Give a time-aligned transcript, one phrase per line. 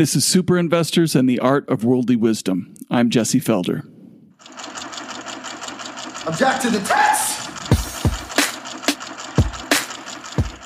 [0.00, 2.72] This is Super Investors and the Art of Worldly Wisdom.
[2.90, 3.84] I'm Jesse Felder.
[6.26, 7.50] Object to the test!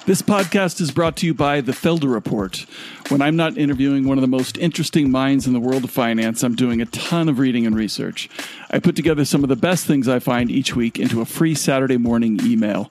[0.07, 2.65] This podcast is brought to you by the Felder Report.
[3.09, 6.45] When I'm not interviewing one of the most interesting minds in the world of finance,
[6.45, 8.31] I'm doing a ton of reading and research.
[8.71, 11.57] I put together some of the best things I find each week into a free
[11.57, 12.89] Saturday morning email.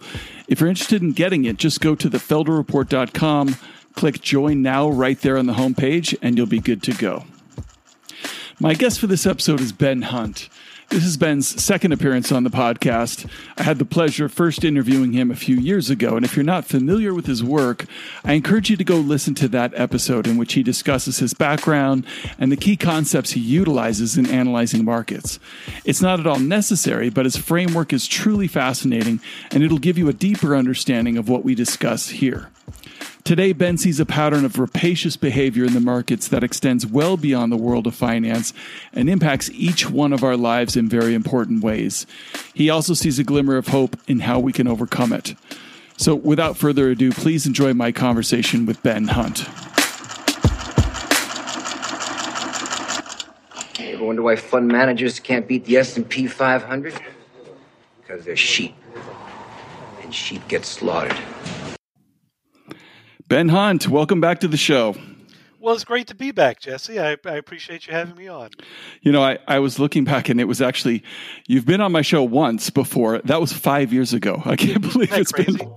[0.50, 3.56] If you're interested in getting it, just go to thefelderreport.com,
[3.94, 7.26] click join now right there on the homepage, and you'll be good to go.
[8.60, 10.50] My guest for this episode is Ben Hunt.
[10.94, 13.28] This is Ben's second appearance on the podcast.
[13.58, 16.44] I had the pleasure of first interviewing him a few years ago, and if you're
[16.44, 17.86] not familiar with his work,
[18.24, 22.06] I encourage you to go listen to that episode in which he discusses his background
[22.38, 25.40] and the key concepts he utilizes in analyzing markets.
[25.84, 29.20] It's not at all necessary, but his framework is truly fascinating,
[29.50, 32.52] and it'll give you a deeper understanding of what we discuss here.
[33.24, 37.54] Today, Ben sees a pattern of rapacious behavior in the markets that extends well beyond
[37.54, 38.54] the world of finance
[38.92, 42.06] and impacts each one of our lives in very important ways.
[42.54, 45.36] He also sees a glimmer of hope in how we can overcome it.
[45.96, 49.48] So, without further ado, please enjoy my conversation with Ben Hunt.
[53.80, 56.94] Ever wonder why fund managers can't beat the S&P 500?
[58.02, 58.76] Because they're sheep.
[60.02, 61.18] And sheep get slaughtered.
[63.34, 64.96] Ben Hunt, welcome back to the show.
[65.60, 67.00] Well, it's great to be back, Jesse.
[67.00, 68.52] I, I appreciate you having me on.
[69.02, 71.02] You know, I, I was looking back and it was actually,
[71.48, 73.24] you've been on my show once before.
[73.24, 74.40] That was five years ago.
[74.46, 75.58] I can't believe it's crazy?
[75.58, 75.74] been,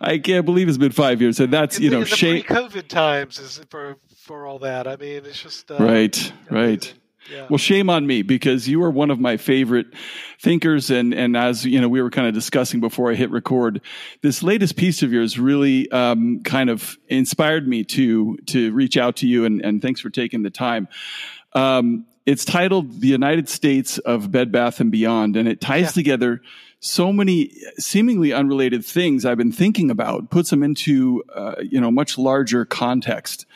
[0.00, 1.40] I can't believe it's been five years.
[1.40, 2.44] And that's, In you know, shame.
[2.44, 4.86] pre-COVID times is for for all that.
[4.86, 6.94] I mean, it's just uh, Right, right.
[7.30, 7.46] Yeah.
[7.48, 9.86] Well, shame on me because you are one of my favorite
[10.40, 13.80] thinkers, and and as you know, we were kind of discussing before I hit record.
[14.22, 19.16] This latest piece of yours really um, kind of inspired me to to reach out
[19.16, 20.88] to you, and and thanks for taking the time.
[21.52, 25.90] Um, it's titled "The United States of Bed Bath and Beyond," and it ties Yeah.
[25.90, 26.42] together
[26.82, 31.90] so many seemingly unrelated things I've been thinking about, puts them into uh, you know
[31.90, 33.46] much larger context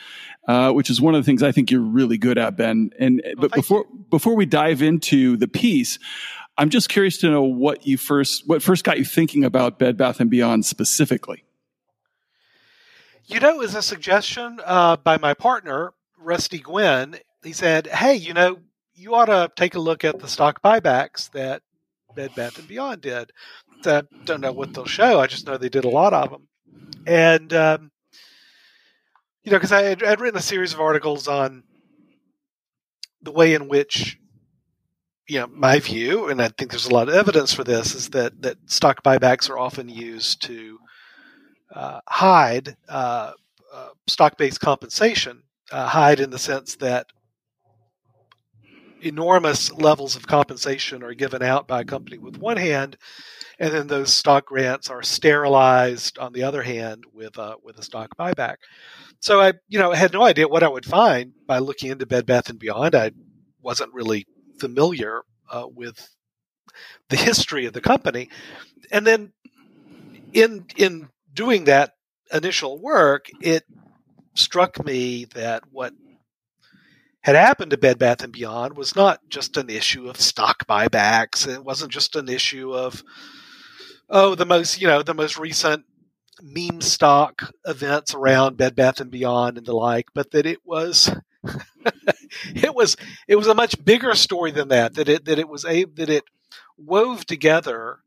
[0.47, 2.91] uh, which is one of the things I think you're really good at, Ben.
[2.99, 5.99] And but thank before before we dive into the piece,
[6.57, 9.97] I'm just curious to know what you first what first got you thinking about Bed
[9.97, 11.43] Bath and Beyond specifically.
[13.25, 17.17] You know, it was a suggestion uh, by my partner, Rusty Guinn.
[17.43, 18.59] He said, "Hey, you know,
[18.93, 21.63] you ought to take a look at the stock buybacks that
[22.15, 23.31] Bed Bath and Beyond did.
[23.85, 25.19] I don't know what they'll show.
[25.19, 26.47] I just know they did a lot of them,
[27.05, 27.91] and um,
[29.45, 31.63] you know, because I had written a series of articles on
[33.21, 34.17] the way in which."
[35.27, 38.09] You know, my view, and I think there's a lot of evidence for this, is
[38.09, 40.77] that that stock buybacks are often used to
[41.73, 43.31] uh, hide uh,
[43.73, 45.41] uh, stock-based compensation.
[45.71, 47.07] Uh, hide in the sense that
[49.01, 52.97] enormous levels of compensation are given out by a company with one hand,
[53.59, 57.83] and then those stock grants are sterilized on the other hand with a with a
[57.83, 58.57] stock buyback.
[59.19, 62.25] So I, you know, had no idea what I would find by looking into Bed
[62.25, 62.95] Bath and Beyond.
[62.95, 63.11] I
[63.61, 64.25] wasn't really
[64.59, 65.21] familiar
[65.51, 66.09] uh, with
[67.09, 68.29] the history of the company,
[68.91, 69.33] and then
[70.33, 71.93] in in doing that
[72.31, 73.63] initial work, it
[74.35, 75.93] struck me that what
[77.21, 81.47] had happened to Bed Bath and Beyond was not just an issue of stock buybacks.
[81.47, 83.03] It wasn't just an issue of
[84.09, 85.85] oh the most you know the most recent
[86.41, 91.09] meme stock events around Bed Bath and Beyond and the like, but that it was
[92.55, 94.95] it was it was a much bigger story than that.
[94.95, 96.23] That it that it was a that it
[96.77, 97.99] wove together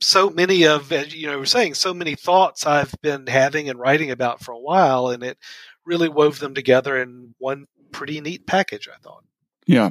[0.00, 3.78] so many of as you know we're saying so many thoughts I've been having and
[3.78, 5.38] writing about for a while, and it
[5.84, 8.88] really wove them together in one pretty neat package.
[8.88, 9.24] I thought.
[9.66, 9.90] Yeah.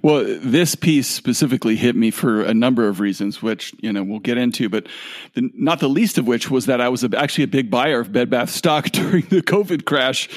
[0.00, 4.18] Well, this piece specifically hit me for a number of reasons, which, you know, we'll
[4.18, 4.86] get into, but
[5.34, 8.00] the, not the least of which was that I was a, actually a big buyer
[8.00, 10.28] of Bed Bath stock during the COVID crash.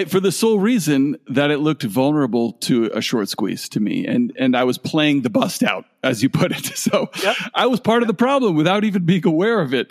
[0.00, 4.06] Eh, For the sole reason that it looked vulnerable to a short squeeze to me,
[4.06, 6.66] and and I was playing the bust out, as you put it.
[6.78, 7.36] So Yep.
[7.54, 9.88] I was part of the problem without even being aware of it.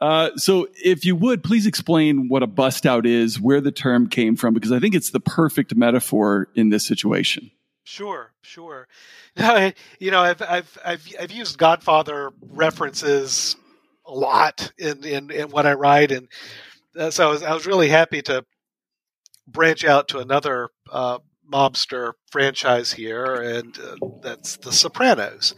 [0.00, 4.08] Uh, so if you would please explain what a bust out is, where the term
[4.08, 7.50] came from, because I think it's the perfect metaphor in this situation.
[7.84, 8.88] Sure, sure.
[9.36, 13.56] No, you know, I've I've I've I've used Godfather references
[14.06, 16.28] a lot in in, in what I write, and
[16.96, 18.44] uh, so I was I was really happy to
[19.46, 21.18] branch out to another uh,
[21.50, 25.54] mobster franchise here, and uh, that's The Sopranos.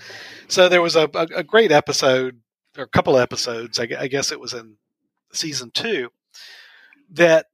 [0.49, 2.41] So there was a, a, a great episode,
[2.77, 4.77] or a couple episodes, I, I guess it was in
[5.33, 6.11] season two,
[7.11, 7.47] that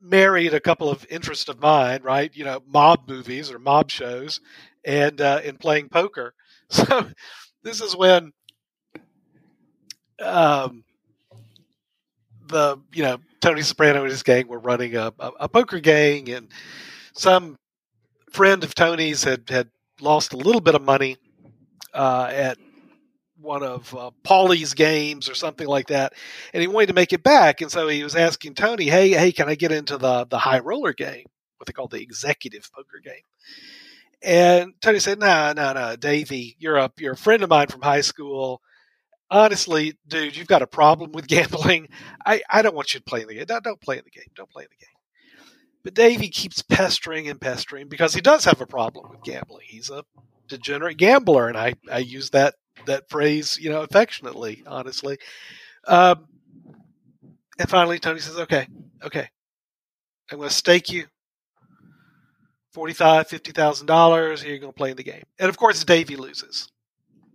[0.00, 2.34] married a couple of interests of mine, right?
[2.34, 4.40] You know, mob movies or mob shows,
[4.84, 6.34] and uh, in playing poker.
[6.70, 7.08] So
[7.62, 8.32] this is when
[10.22, 10.84] um,
[12.48, 16.28] the you know Tony Soprano and his gang were running a, a, a poker gang,
[16.30, 16.48] and
[17.14, 17.56] some
[18.32, 21.16] friend of Tony's had had lost a little bit of money
[21.94, 22.58] uh, at
[23.40, 26.14] one of uh, Paulie's games or something like that,
[26.52, 29.32] and he wanted to make it back, and so he was asking Tony, "Hey, hey,
[29.32, 31.26] can I get into the the high roller game,
[31.58, 33.22] what they call the executive poker game?"
[34.22, 37.82] And Tony said, "No, no, no, Davey, you're a you're a friend of mine from
[37.82, 38.60] high school.
[39.30, 41.88] Honestly, dude, you've got a problem with gambling.
[42.24, 43.44] I, I don't want you to play in the game.
[43.44, 44.28] Don't, don't play in the game.
[44.34, 44.94] Don't play in the game."
[45.84, 49.66] But Davey keeps pestering and pestering because he does have a problem with gambling.
[49.68, 50.04] He's a
[50.48, 52.54] degenerate gambler, and I, I use that
[52.86, 55.18] that phrase, you know, affectionately, honestly.
[55.86, 56.26] Um,
[57.58, 58.66] and finally, Tony says, "Okay,
[59.02, 59.28] okay,
[60.30, 61.06] I'm going to stake you
[62.72, 64.44] forty-five, fifty thousand dollars.
[64.44, 66.68] You're going to play in the game." And of course, Davey loses.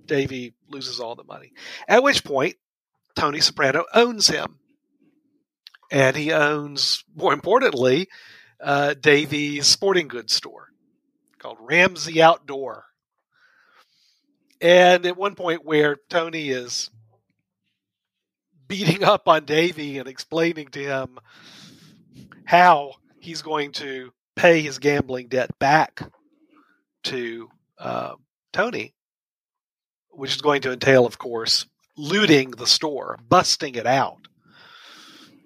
[0.06, 1.54] Davey loses all the money.
[1.88, 2.56] At which point,
[3.16, 4.60] Tony Soprano owns him,
[5.92, 8.08] and he owns, more importantly,
[8.62, 10.70] uh, Davey's sporting goods store
[11.40, 12.86] called Ramsey Outdoor.
[14.62, 16.90] And at one point, where Tony is
[18.68, 21.20] beating up on Davey and explaining to him
[22.46, 26.02] how he's going to pay his gambling debt back
[27.04, 28.14] to uh,
[28.52, 28.94] Tony,
[30.13, 31.65] which is going to entail, of course,
[31.98, 34.27] looting the store, busting it out.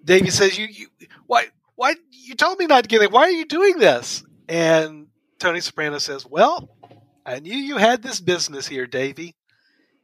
[0.03, 0.87] Davy says, "You, you,
[1.25, 1.95] why, why?
[2.11, 3.11] You told me not to get it.
[3.11, 5.07] Why are you doing this?" And
[5.39, 6.69] Tony Soprano says, "Well,
[7.25, 9.35] I knew you had this business here, Davy.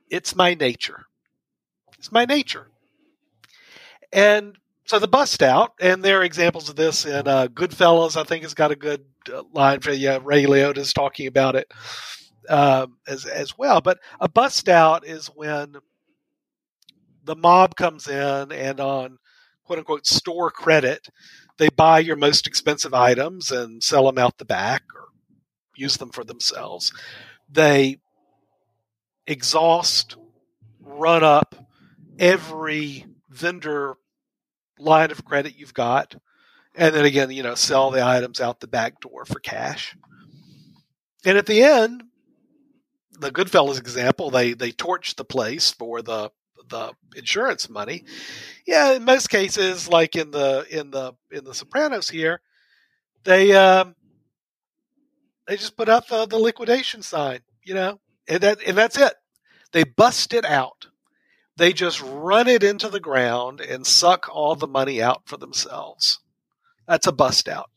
[0.09, 1.05] It's my nature.
[1.97, 2.67] It's my nature."
[4.11, 8.19] And so the bust out, and there are examples of this in uh, Goodfellas.
[8.19, 10.19] I think has got a good uh, line for yeah.
[10.21, 11.71] Ray Liotta's talking about it
[12.49, 13.81] um, as as well.
[13.81, 15.75] But a bust out is when
[17.23, 19.17] the mob comes in and on
[19.63, 21.07] quote unquote store credit,
[21.57, 25.05] they buy your most expensive items and sell them out the back or
[25.75, 26.93] use them for themselves.
[27.49, 27.97] They
[29.27, 30.17] exhaust,
[30.81, 31.55] run up
[32.19, 33.95] every vendor
[34.77, 36.15] line of credit you've got,
[36.75, 39.95] and then again, you know, sell the items out the back door for cash.
[41.25, 42.03] And at the end,
[43.19, 46.31] the Goodfellas example, they they torch the place for the
[46.69, 48.03] the insurance money.
[48.65, 52.41] Yeah, in most cases, like in the in the in the Sopranos here,
[53.23, 53.95] they um,
[55.47, 59.13] they just put up the, the liquidation sign, you know, and that and that's it.
[59.71, 60.87] They bust it out.
[61.57, 66.19] They just run it into the ground and suck all the money out for themselves.
[66.87, 67.69] That's a bust out.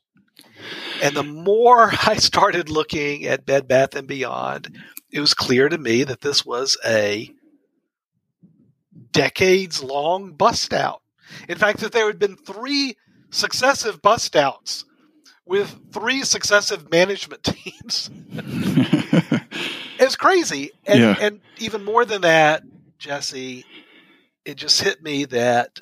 [1.02, 4.78] And the more I started looking at Bed Bath and Beyond,
[5.10, 7.30] it was clear to me that this was a
[9.12, 11.02] decades long bust out.
[11.48, 12.96] In fact, that there had been three
[13.30, 14.84] successive bust outs
[15.44, 18.10] with three successive management teams.
[19.98, 20.70] it's crazy.
[20.86, 21.16] And, Yeah.
[21.20, 22.62] and even more than that,
[22.98, 23.64] Jesse,
[24.44, 25.78] it just hit me that,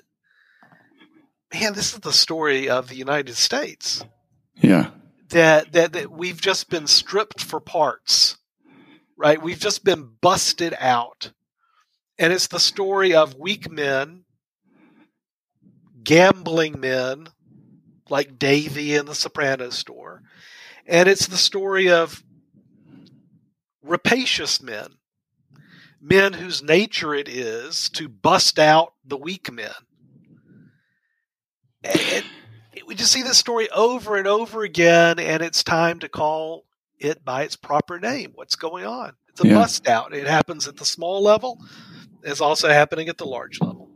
[1.53, 4.05] man, this is the story of the United States.
[4.57, 4.91] Yeah.
[5.31, 8.37] That, that, that we've just been stripped for parts,
[9.17, 9.41] right?
[9.41, 11.33] We've just been busted out.
[12.19, 14.25] And it's the story of weak men,
[16.03, 17.29] gambling men
[18.09, 20.23] like Davy in the Soprano store.
[20.87, 22.23] And it's the story of
[23.83, 24.89] rapacious men,
[26.01, 29.73] men whose nature it is to bust out the weak men.
[31.83, 32.25] And
[32.87, 36.65] we just see this story over and over again, and it's time to call
[36.99, 38.33] it by its proper name.
[38.35, 39.13] What's going on?
[39.29, 39.55] It's a Yeah.
[39.55, 40.15] bust out.
[40.15, 41.61] It happens at the small level.
[42.23, 43.91] It's also happening at the large level.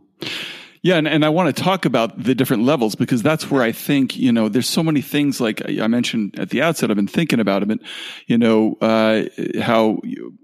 [0.82, 3.72] Yeah, and, and I want to talk about the different levels because that's where I
[3.72, 7.08] think, you know, there's so many things like I mentioned at the outset, I've been
[7.08, 7.80] thinking about it,
[8.26, 9.24] you know, uh,
[9.60, 10.34] how you,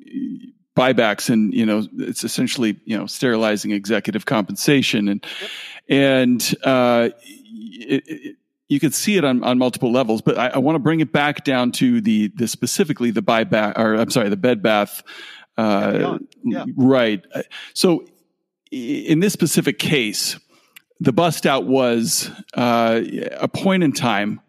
[0.76, 5.24] buybacks and, you know, it's essentially, you know, sterilizing executive compensation and,
[5.88, 8.36] and, uh, it, it,
[8.74, 11.12] you could see it on, on multiple levels, but I, I want to bring it
[11.12, 15.02] back down to the, the specifically the buyback, or I'm sorry, the bed bath,
[15.56, 16.18] uh.
[16.42, 16.64] Yeah.
[16.76, 17.24] right.
[17.72, 18.04] So
[18.70, 20.38] in this specific case,
[21.00, 23.00] the bust out was uh,
[23.32, 24.40] a point in time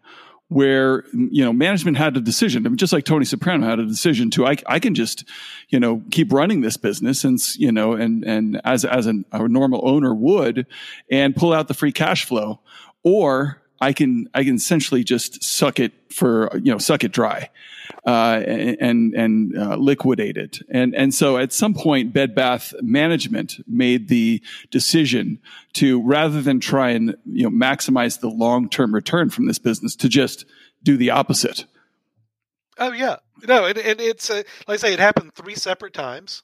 [0.48, 2.66] where you know management had a decision.
[2.66, 5.24] I mean, just like Tony Soprano had a decision to I, I can just
[5.68, 9.48] you know keep running this business and you know and and as as an, a
[9.48, 10.66] normal owner would
[11.10, 12.60] and pull out the free cash flow,
[13.02, 17.50] or I can I can essentially just suck it for you know suck it dry,
[18.06, 20.58] uh, and and uh, liquidate it.
[20.70, 25.38] And and so at some point, Bed Bath management made the decision
[25.74, 29.94] to rather than try and you know maximize the long term return from this business,
[29.96, 30.46] to just
[30.82, 31.66] do the opposite.
[32.78, 33.16] Oh yeah,
[33.46, 36.42] no, and, and it's uh, like I say, it happened three separate times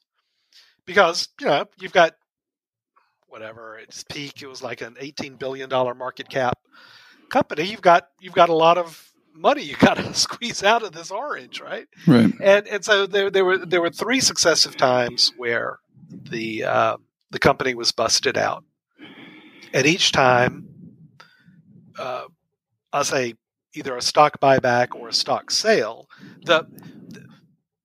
[0.84, 2.14] because you know you've got
[3.28, 6.58] whatever its peak, it was like an eighteen billion dollar market cap
[7.32, 10.92] company, you've got you've got a lot of money you got to squeeze out of
[10.92, 11.88] this orange, right?
[12.06, 12.32] Right.
[12.40, 16.96] And and so there there were there were three successive times where the uh,
[17.30, 18.64] the company was busted out,
[19.72, 20.68] and each time,
[21.98, 22.24] uh,
[22.92, 23.34] I'll say
[23.74, 26.08] either a stock buyback or a stock sale,
[26.44, 26.66] the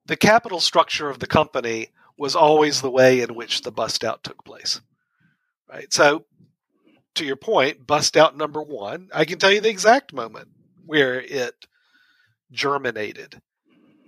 [0.06, 4.24] the capital structure of the company was always the way in which the bust out
[4.24, 4.82] took place.
[5.70, 5.92] Right.
[5.94, 6.25] So
[7.18, 9.10] to your point, bust out number one.
[9.14, 10.50] I can tell you the exact moment
[10.86, 11.68] where it
[12.52, 13.42] germinated.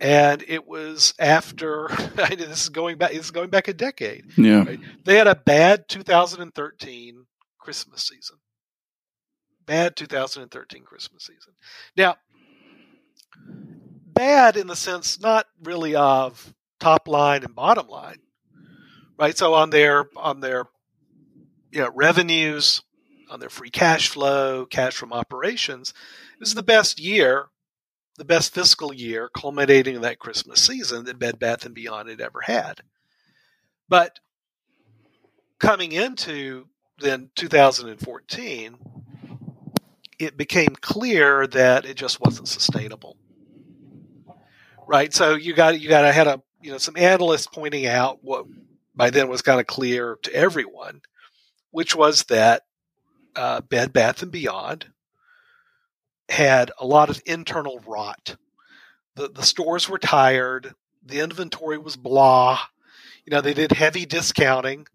[0.01, 3.11] And it was after this is going back.
[3.11, 4.25] This is going back a decade.
[4.37, 4.79] Yeah, right?
[5.03, 7.25] they had a bad 2013
[7.59, 8.37] Christmas season.
[9.65, 11.53] Bad 2013 Christmas season.
[11.97, 12.15] Now,
[14.13, 18.19] bad in the sense not really of top line and bottom line,
[19.19, 19.37] right?
[19.37, 20.65] So on their on their
[21.71, 22.81] you know, revenues,
[23.29, 25.93] on their free cash flow, cash from operations.
[26.33, 27.47] It was the best year,
[28.17, 32.21] the best fiscal year, culminating in that Christmas season that Bed Bath and Beyond had
[32.21, 32.81] ever had.
[33.87, 34.19] But
[35.59, 36.67] coming into
[36.99, 38.77] then 2014,
[40.19, 43.17] it became clear that it just wasn't sustainable.
[44.85, 48.19] Right, so you got you got I had a you know some analysts pointing out
[48.23, 48.45] what
[48.95, 51.01] by then was kind of clear to everyone,
[51.71, 52.63] which was that
[53.35, 54.87] uh, Bed Bath and Beyond
[56.29, 58.37] had a lot of internal rot.
[59.15, 60.73] The the stores were tired.
[61.03, 62.59] The inventory was blah.
[63.25, 64.87] You know, they did heavy discounting.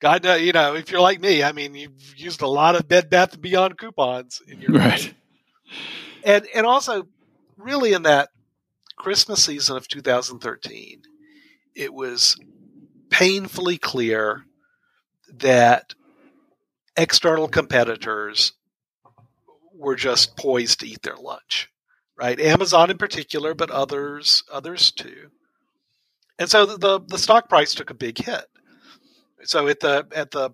[0.00, 3.08] God, you know, if you're like me, I mean, you've used a lot of Bed
[3.08, 4.90] Bath and Beyond coupons in your right.
[4.90, 5.14] Life.
[6.24, 7.06] And and also,
[7.56, 8.28] really, in that
[8.96, 11.02] Christmas season of 2013,
[11.74, 12.38] it was
[13.10, 14.44] painfully clear
[15.38, 15.94] that
[16.96, 18.52] external competitors
[19.72, 21.68] were just poised to eat their lunch,
[22.16, 22.38] right?
[22.40, 25.30] Amazon in particular, but others others too.
[26.38, 28.46] And so the, the, stock price took a big hit.
[29.44, 30.50] So at the at the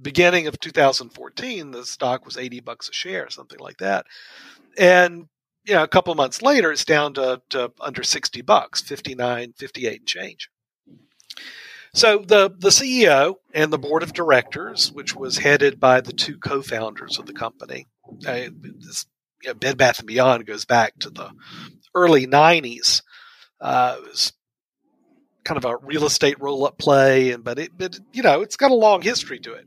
[0.00, 4.06] beginning of 2014, the stock was 80 bucks a share, something like that.
[4.78, 5.28] And
[5.64, 10.00] you know, a couple months later, it's down to, to under 60 bucks, 59, 58
[10.00, 10.48] and change.
[11.94, 16.38] So the the CEO and the board of directors, which was headed by the two
[16.38, 17.86] co-founders of the company,
[18.26, 19.04] uh, this,
[19.42, 21.30] you know, Bed Bath and Beyond goes back to the
[21.94, 23.02] early '90s.
[23.60, 24.32] Uh, it was
[25.44, 28.70] kind of a real estate roll-up play, and but it, but you know, it's got
[28.70, 29.66] a long history to it.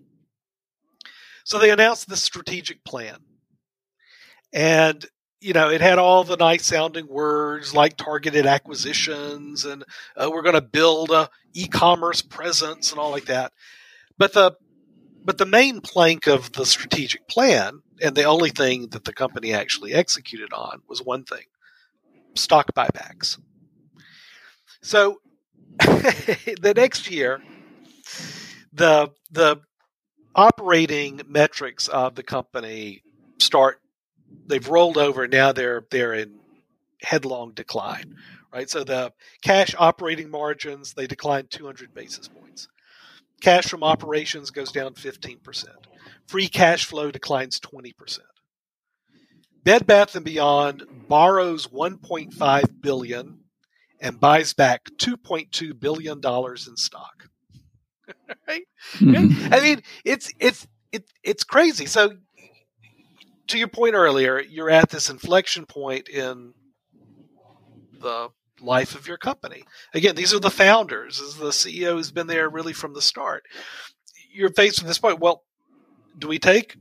[1.43, 3.17] So they announced the strategic plan,
[4.51, 5.05] and
[5.45, 9.83] you know, it had all the nice sounding words like targeted acquisitions and
[10.17, 13.53] uh, we're going to build a e-commerce presence and all like that.
[14.17, 14.53] But the
[15.23, 19.53] but the main plank of the strategic plan and the only thing that the company
[19.53, 21.45] actually executed on was one thing:
[22.33, 23.39] stock buybacks.
[24.81, 25.21] So
[25.79, 27.39] the next year,
[28.73, 29.57] the the
[30.33, 33.03] operating metrics of the company
[33.37, 33.79] start
[34.47, 35.27] they've rolled over.
[35.27, 36.39] Now they're they're in
[37.01, 38.15] headlong decline,
[38.53, 38.69] right?
[38.69, 42.67] So the cash operating margins they declined 200 basis points.
[43.41, 45.65] Cash from operations goes down 15%.
[46.27, 48.19] Free cash flow declines 20%.
[49.63, 53.39] Bed Bath and Beyond borrows 1.5 billion
[53.99, 57.29] and buys back 2.2 billion dollars in stock.
[58.47, 58.67] right?
[58.97, 59.53] Mm-hmm.
[59.53, 61.87] I mean, it's it's it, it's crazy.
[61.87, 62.17] So
[63.47, 66.53] to your point earlier, you're at this inflection point in
[67.99, 68.29] the
[68.61, 69.63] life of your company.
[69.93, 71.19] Again, these are the founders.
[71.19, 73.43] This is the CEO who's been there really from the start.
[74.33, 75.19] You're faced with this point.
[75.19, 75.43] Well,
[76.17, 76.75] do we take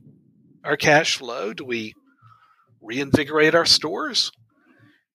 [0.63, 1.53] our cash flow?
[1.53, 1.93] Do we
[2.81, 4.31] reinvigorate our stores?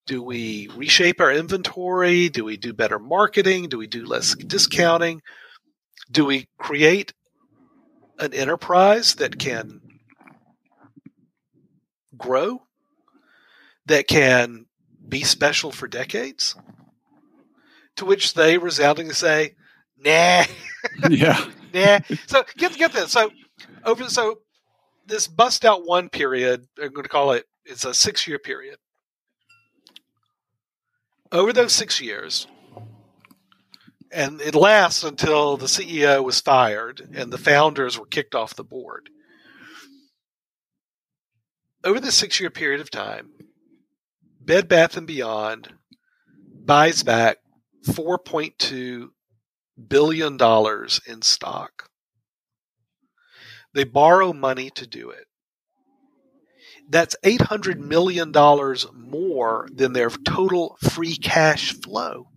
[0.06, 2.28] Do we reshape our inventory?
[2.28, 3.68] Do we do better marketing?
[3.68, 5.20] Do we do less discounting?
[6.10, 7.12] Do we create
[8.18, 9.80] an enterprise that can
[12.20, 12.62] grow
[13.86, 14.66] that can
[15.08, 16.54] be special for decades?
[17.96, 19.56] To which they resoundingly say,
[19.98, 20.44] nah.
[21.10, 21.44] yeah.
[21.74, 21.98] nah.
[22.26, 23.12] So get get this.
[23.12, 23.30] So
[23.84, 24.38] over so
[25.06, 28.76] this bust out one period, I'm going to call it, it's a six year period.
[31.32, 32.46] Over those six years,
[34.10, 38.64] and it lasts until the CEO was fired and the founders were kicked off the
[38.64, 39.10] board.
[41.82, 43.30] Over the six year period of time,
[44.40, 45.74] Bed Bath and Beyond
[46.64, 47.38] buys back
[47.86, 49.08] $4.2
[49.88, 50.38] billion
[51.06, 51.88] in stock.
[53.72, 55.26] They borrow money to do it.
[56.88, 58.30] That's $800 million
[58.92, 62.29] more than their total free cash flow.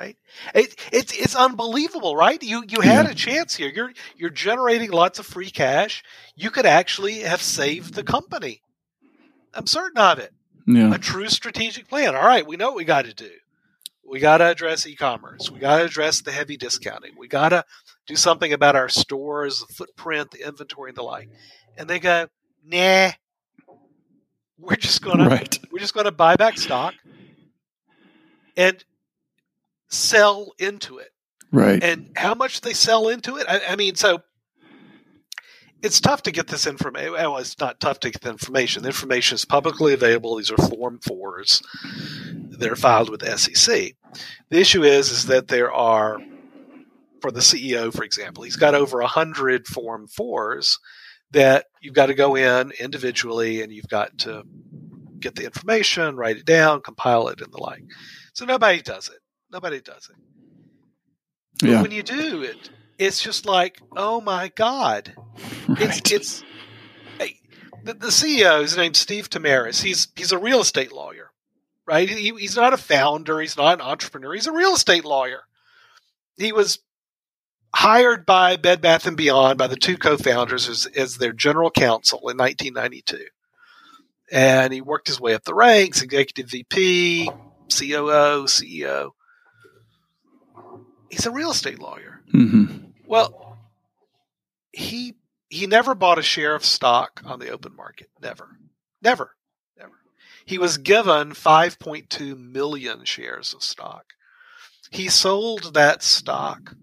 [0.00, 0.16] Right?
[0.54, 2.42] It, it's it's unbelievable, right?
[2.42, 3.68] You you had a chance here.
[3.68, 6.02] You're you're generating lots of free cash.
[6.34, 8.62] You could actually have saved the company.
[9.52, 10.32] I'm certain of it
[10.66, 10.94] Yeah.
[10.94, 12.16] a true strategic plan.
[12.16, 13.30] All right, we know what we got to do.
[14.08, 15.50] We got to address e-commerce.
[15.50, 17.12] We got to address the heavy discounting.
[17.18, 17.64] We got to
[18.06, 21.28] do something about our stores, the footprint, the inventory, and the like.
[21.76, 22.26] And they go,
[22.64, 23.10] nah.
[24.58, 25.58] We're just gonna Right.
[25.70, 26.94] we're just gonna buy back stock
[28.56, 28.82] and
[29.90, 31.10] sell into it
[31.52, 31.82] Right.
[31.82, 33.46] and how much they sell into it.
[33.48, 34.22] I, I mean, so
[35.82, 37.12] it's tough to get this information.
[37.12, 38.82] Well, it's not tough to get the information.
[38.82, 40.36] The information is publicly available.
[40.36, 41.62] These are Form Fours.
[42.34, 43.94] They're filed with the SEC.
[44.50, 46.18] The issue is, is that there are,
[47.22, 50.78] for the CEO, for example, he's got over a hundred Form Fours
[51.30, 54.42] that you've got to go in individually, and you've got to
[55.18, 57.84] get the information, write it down, compile it, and the like.
[58.34, 59.18] So nobody does it.
[59.52, 60.16] Nobody does it.
[61.60, 61.82] But Yeah.
[61.82, 65.14] when you do it, it's just like, oh my god!
[65.68, 65.82] Right.
[65.82, 66.44] It's it's
[67.18, 67.38] hey,
[67.84, 69.80] the, the CEO is named Steve Temares.
[69.82, 71.30] He's he's a real estate lawyer,
[71.86, 72.08] right?
[72.08, 73.40] He, he's not a founder.
[73.40, 74.32] He's not an entrepreneur.
[74.34, 75.42] He's a real estate lawyer.
[76.36, 76.80] He was
[77.72, 82.18] hired by Bed Bath and Beyond by the two co-founders as, as their general counsel
[82.30, 83.26] in 1992,
[84.32, 87.26] and he worked his way up the ranks: executive VP,
[87.68, 89.10] COO, CEO.
[91.10, 92.20] He's a real estate lawyer.
[92.30, 92.66] hmm
[93.06, 93.58] Well,
[94.72, 95.16] he
[95.48, 98.08] he never bought a share of stock on the open market.
[98.22, 98.56] Never.
[99.02, 99.32] Never.
[99.76, 99.94] Never.
[100.46, 104.04] He was given 5.2 million shares of stock.
[104.90, 106.74] He sold that stock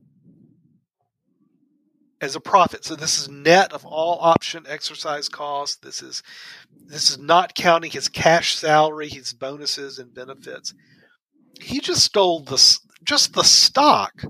[2.19, 2.83] as a profit.
[2.83, 5.77] So this is net of all option exercise costs.
[5.77, 6.23] This is
[6.85, 10.73] this is not counting his cash salary, his bonuses and benefits.
[11.59, 12.57] He just stole the
[13.07, 14.21] just the stock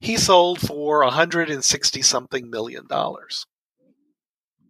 [0.00, 3.46] he sold for 160 something million dollars.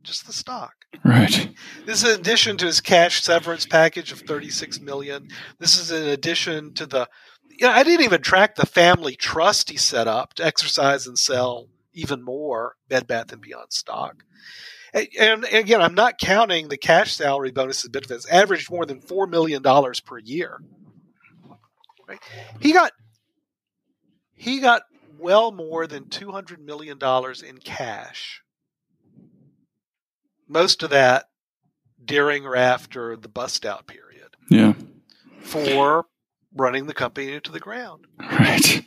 [0.03, 0.73] Just the stock.
[1.05, 1.51] Right.
[1.87, 5.29] This is in addition to his cash severance package of 36 million.
[5.61, 7.09] This is in addition to the
[7.49, 11.19] you know, I didn't even track the family trust he set up to exercise and
[11.19, 14.25] sell even more Bed Bath and Beyond stock.
[14.93, 18.27] And, and again, I'm not counting the cash salary bonuses and benefits.
[18.27, 20.61] Averaged more than four million dollars per year.
[22.09, 22.19] Right?
[22.61, 22.93] He got
[24.41, 24.83] he got
[25.19, 28.43] well more than two hundred million dollars in cash.
[30.49, 31.29] Most of that
[32.03, 34.73] during or after the bust out period Yeah.
[35.41, 36.07] for
[36.57, 38.07] running the company into the ground.
[38.19, 38.83] Right.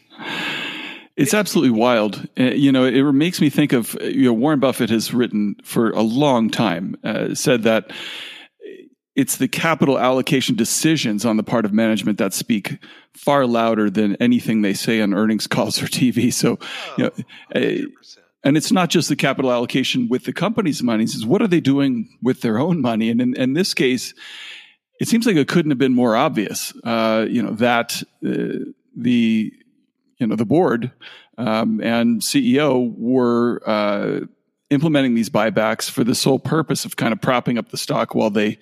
[1.16, 2.28] It's absolutely wild.
[2.40, 5.92] Uh, you know, it makes me think of, you know, Warren Buffett has written for
[5.92, 7.92] a long time, uh, said that
[9.16, 12.80] it's the capital allocation decisions on the part of management that speak
[13.14, 16.34] far louder than anything they say on earnings calls or TV.
[16.34, 16.58] So,
[16.98, 17.12] you know,
[17.56, 18.18] uh, 100%.
[18.44, 21.04] and it's not just the capital allocation with the company's money.
[21.04, 23.10] It's what are they doing with their own money?
[23.10, 24.14] And in, in this case,
[25.00, 26.74] it seems like it couldn't have been more obvious.
[26.84, 29.52] Uh, you know that uh, the
[30.18, 30.92] you know the board
[31.38, 34.22] um, and CEO were uh,
[34.70, 38.30] implementing these buybacks for the sole purpose of kind of propping up the stock while
[38.30, 38.58] they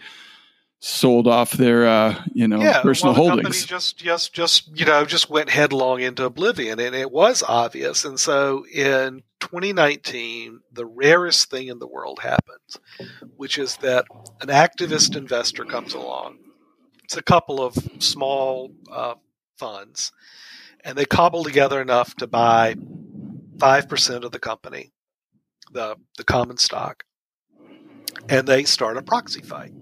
[0.81, 3.65] sold off their uh, you know yeah, personal well, the company holdings.
[3.65, 8.03] just just just you know just went headlong into oblivion, and it was obvious.
[8.03, 12.77] And so in 2019, the rarest thing in the world happens,
[13.37, 14.05] which is that
[14.41, 16.39] an activist investor comes along.
[17.03, 19.15] It's a couple of small uh,
[19.57, 20.11] funds,
[20.83, 22.75] and they cobble together enough to buy
[23.59, 24.91] five percent of the company,
[25.71, 27.03] the the common stock,
[28.27, 29.73] and they start a proxy fight.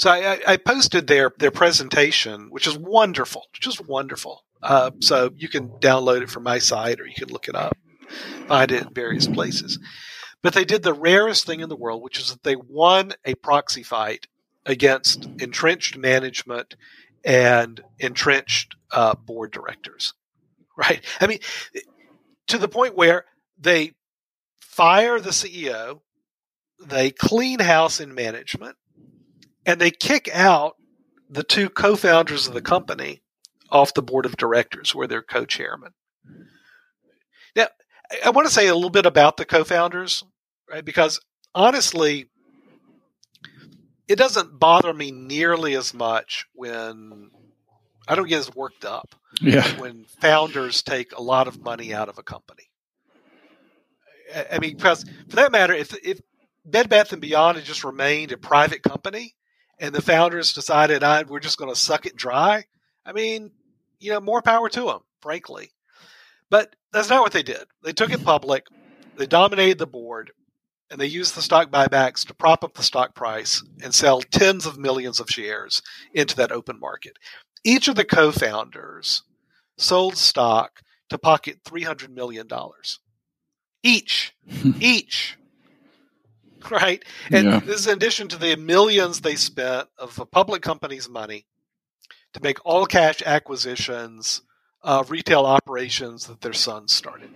[0.00, 4.44] So I, I- posted their their presentation, which is wonderful, just wonderful.
[4.62, 7.76] Uh, so you can download it from my site, or you can look it up,
[8.48, 9.78] find it in various places.
[10.42, 13.34] But they did the rarest thing in the world, which is that they won a
[13.34, 14.26] proxy fight
[14.64, 16.76] against entrenched management
[17.22, 20.14] and entrenched uh, board directors.
[20.76, 21.04] Right?
[21.20, 21.40] I mean,
[22.46, 23.26] to the point where
[23.58, 23.92] they
[24.60, 26.00] fire the CEO,
[26.82, 28.76] they clean house in management,
[29.66, 30.76] and they kick out
[31.28, 33.22] the two co-founders of the company
[33.70, 35.92] off the board of directors, where they're co-chairmen.
[37.54, 37.68] Now,
[38.24, 40.24] I want to say a little bit about the co-founders,
[40.68, 40.84] right?
[40.84, 41.20] Because
[41.54, 42.26] honestly,
[44.08, 47.30] it doesn't bother me nearly as much when
[48.08, 49.78] I don't get as worked up Yeah.
[49.80, 52.64] when founders take a lot of money out of a company.
[54.34, 56.20] I- mean, because for that matter, if if
[56.64, 59.34] Bed Bath and Beyond had just remained a private company
[59.80, 62.66] and the founders decided, I, we're just going to suck it dry,
[63.04, 63.50] I mean,
[63.98, 65.72] you know, more power to them, frankly.
[66.50, 67.64] But that's not what they did.
[67.82, 68.66] They took it public,
[69.16, 70.32] they dominated the board,
[70.90, 74.66] and they used the stock buybacks to prop up the stock price and sell tens
[74.66, 77.16] of millions of shares into that open market.
[77.64, 79.22] Each of the co founders
[79.78, 82.48] sold stock to pocket $300 million.
[83.82, 84.34] Each.
[84.80, 85.36] Each.
[86.70, 87.04] Right?
[87.30, 87.60] And Yeah.
[87.60, 91.46] this is in addition to the millions they spent of the public company's money
[92.34, 94.42] to make all cash acquisitions
[94.82, 97.30] of retail operations that their sons started.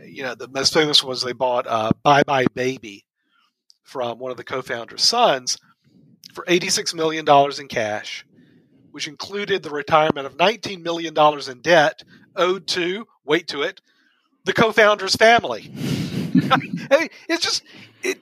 [0.00, 3.04] Eh, you know, the most famous was they bought uh, buybuy BABY
[3.82, 5.58] from one of the co founders' sons
[6.32, 7.24] for $86 million
[7.58, 8.24] in cash,
[8.92, 11.14] which included the retirement of $19 million
[11.48, 12.02] in debt
[12.36, 13.80] owed to, wait to it,
[14.44, 15.72] the co founder's family.
[16.90, 17.62] Mean, it's just
[18.02, 18.18] it,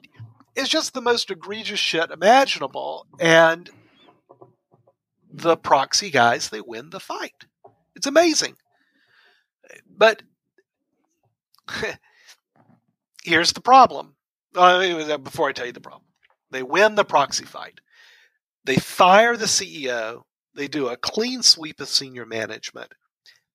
[0.55, 3.71] it's just the most egregious shit imaginable, and
[5.33, 7.45] the proxy guys they win the fight.
[7.95, 8.57] It's amazing,
[9.89, 10.23] but
[13.25, 14.15] here's the problem.
[14.55, 16.09] Uh, before I tell you the problem,
[16.51, 17.81] they win the proxy fight.
[18.65, 20.23] They fire the CEO.
[20.55, 22.93] They do a clean sweep of senior management.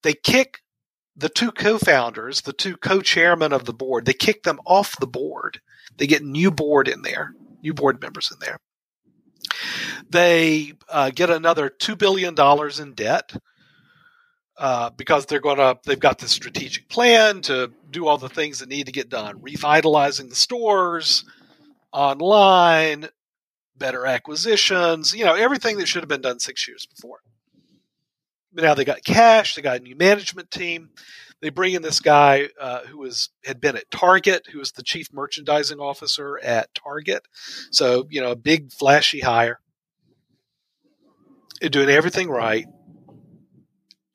[0.03, 0.62] They kick
[1.15, 5.61] the two co-founders, the two co-chairmen of the board, they kick them off the board.
[5.97, 8.59] They get new board in there, new board members in there.
[10.09, 13.33] They uh, get another two billion dollars in debt
[14.57, 15.77] uh, because they're going to.
[15.85, 19.41] They've got this strategic plan to do all the things that need to get done,
[19.41, 21.25] revitalizing the stores,
[21.91, 23.07] online,
[23.75, 25.13] better acquisitions.
[25.13, 27.19] You know, everything that should have been done six years before.
[28.53, 29.55] Now they got cash.
[29.55, 30.89] They got a new management team.
[31.41, 34.83] They bring in this guy uh, who was had been at Target, who was the
[34.83, 37.27] chief merchandising officer at Target.
[37.71, 39.59] So you know, a big flashy hire,
[41.69, 42.67] doing everything right.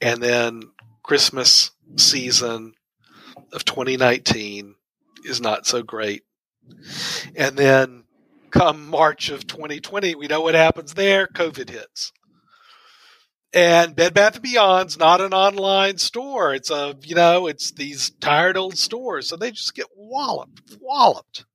[0.00, 0.62] And then
[1.02, 2.74] Christmas season
[3.52, 4.74] of 2019
[5.24, 6.22] is not so great.
[7.36, 8.04] And then
[8.50, 11.26] come March of 2020, we know what happens there.
[11.26, 12.12] COVID hits.
[13.54, 16.54] And Bed Bath and Beyond's not an online store.
[16.54, 19.28] It's a, you know, it's these tired old stores.
[19.28, 21.46] So they just get walloped, walloped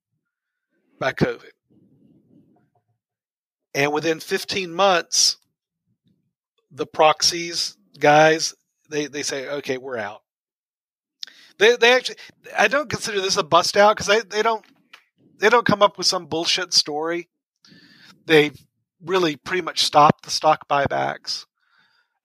[0.98, 1.50] by COVID.
[3.74, 5.36] And within 15 months,
[6.70, 8.54] the proxies guys,
[8.90, 10.22] they, they say, okay, we're out.
[11.58, 12.16] They, they actually,
[12.56, 14.64] I don't consider this a bust out because they, they don't,
[15.38, 17.28] they don't come up with some bullshit story.
[18.26, 18.50] They
[19.04, 21.46] really pretty much stop the stock buybacks.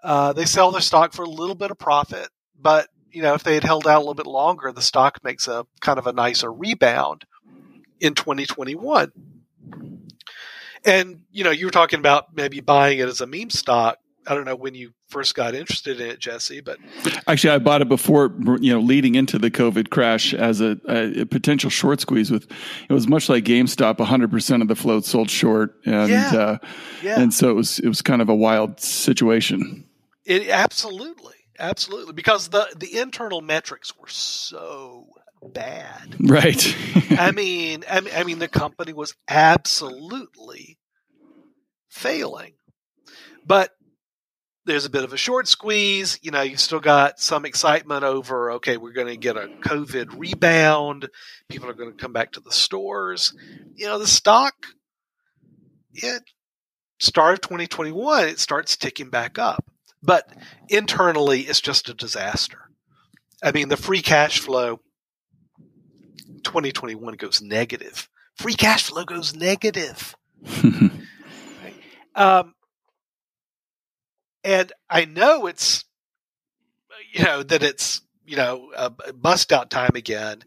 [0.04, 3.44] Uh, they sell their stock for a little bit of profit, but you know if
[3.44, 6.14] they had held out a little bit longer, the stock makes a kind of a
[6.14, 7.26] nicer rebound
[8.00, 9.12] in 2021.
[10.86, 14.00] And you know you were talking about maybe buying it as a meme stock.
[14.28, 16.78] I don't know when you first got interested in it, Jesse, but
[17.28, 21.26] Actually, I bought it before, you know, leading into the COVID crash as a, a,
[21.26, 22.30] potential short squeeze.
[22.30, 22.48] With
[22.90, 26.32] it was much like GameStop, 100 percent of the float sold short, and Yeah.
[26.34, 26.58] uh,
[27.02, 29.86] yeah, and so it was it was kind of a wild situation.
[30.30, 35.08] It absolutely, absolutely, because the the internal metrics were so
[35.42, 36.18] bad.
[36.20, 36.76] Right.
[37.18, 40.78] I mean, I mean, I mean, the company was absolutely
[41.90, 42.54] failing,
[43.44, 43.72] but
[44.66, 46.20] there's a bit of a short squeeze.
[46.22, 48.52] You know, you've still got some excitement over.
[48.52, 51.10] Okay, we're going to get a COVID rebound.
[51.50, 53.34] People are going to come back to the stores.
[53.74, 54.54] You know, the stock.
[55.92, 56.22] It
[57.00, 59.66] start of 2021, it starts ticking back up.
[60.02, 60.30] But
[60.70, 62.70] internally, it's just a disaster.
[63.44, 64.80] I mean, the free cash flow
[66.44, 68.10] 2021 goes negative.
[68.36, 70.16] Free cash flow goes negative.
[72.20, 72.54] Um,
[74.44, 75.86] and I know it's,
[77.14, 80.44] you know, that it's, you know, a bust out time again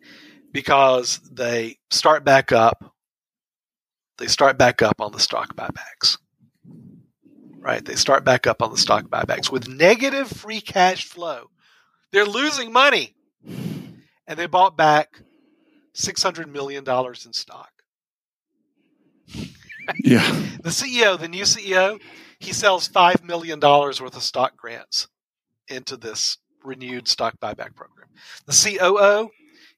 [0.52, 2.94] because they start back up.
[4.18, 6.18] They start back up on the stock buybacks.
[7.62, 7.84] Right?
[7.84, 11.50] They start back up on the stock buybacks with negative free cash flow.
[12.10, 13.14] They're losing money.
[13.46, 15.22] And they bought back
[15.94, 17.70] six hundred million dollars in stock.
[20.04, 20.22] Yeah.
[20.62, 22.00] The CEO, the new CEO,
[22.38, 25.08] he sells five million dollars worth of stock grants
[25.66, 28.08] into this renewed stock buyback program.
[28.46, 29.28] The COO,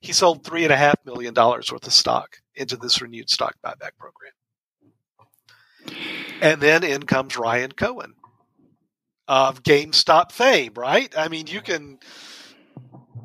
[0.01, 3.57] he sold three and a half million dollars worth of stock into this renewed stock
[3.65, 4.33] buyback program.
[6.41, 8.15] And then in comes Ryan Cohen
[9.27, 11.13] of GameStop fame, right?
[11.17, 11.99] I mean, you can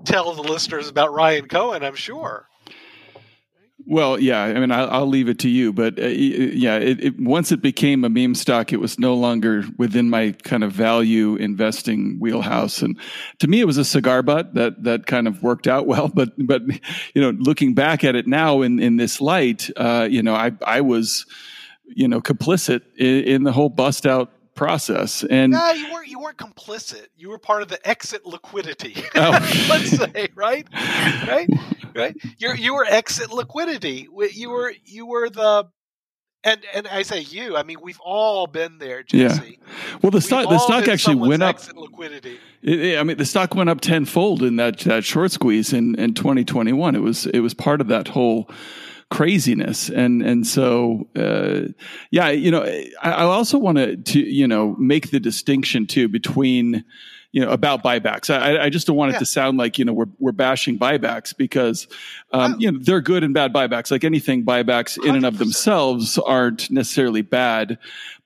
[0.06, 2.50] tell the listeners about Ryan Cohen, I'm sure.
[3.86, 4.44] Well, yeah.
[4.44, 7.60] I mean, I'll, I'll leave it to you, but uh, yeah, it, it, once it
[7.60, 12.84] became a meme stock, it was no longer within my kind of value investing wheelhouse.
[12.84, 13.00] And
[13.40, 16.08] to me, it was a cigar butt that that kind of worked out well.
[16.14, 16.62] But but
[17.16, 20.52] you know, looking back at it now in in this light, uh, you know, I
[20.64, 21.26] I was
[21.96, 25.24] you know complicit in, in the whole bust out process.
[25.24, 26.08] And no, you weren't.
[26.08, 27.08] You weren't complicit.
[27.16, 28.96] You were part of the exit liquidity.
[29.16, 29.32] Oh.
[29.70, 31.50] Let's say right, right,
[31.96, 32.16] right.
[32.38, 34.08] You you were exit liquidity.
[34.34, 35.70] You were you were the.
[36.42, 37.58] And and I say you.
[37.58, 39.60] I mean, we've all been there, Jesse.
[39.60, 39.98] Yeah.
[40.02, 41.60] Well, the stock the stock actually went up.
[41.76, 42.40] Liquidity.
[42.62, 45.96] It, it, I mean, the stock went up tenfold in that that short squeeze in
[45.96, 46.96] in 2021.
[46.96, 48.50] It was it was part of that whole
[49.10, 49.90] craziness.
[49.90, 51.72] And, and so, uh,
[52.12, 56.84] yeah, you know, I, I also want to, you know, make the distinction too between,
[57.32, 58.34] you know, about buybacks.
[58.34, 59.20] I, I just don't want it yeah.
[59.20, 61.88] to sound like, you know, we're, we're bashing buybacks because,
[62.32, 63.92] um, you know, they're good and bad buybacks.
[63.92, 65.16] Like anything, buybacks in 100%.
[65.16, 67.78] and of themselves aren't necessarily bad.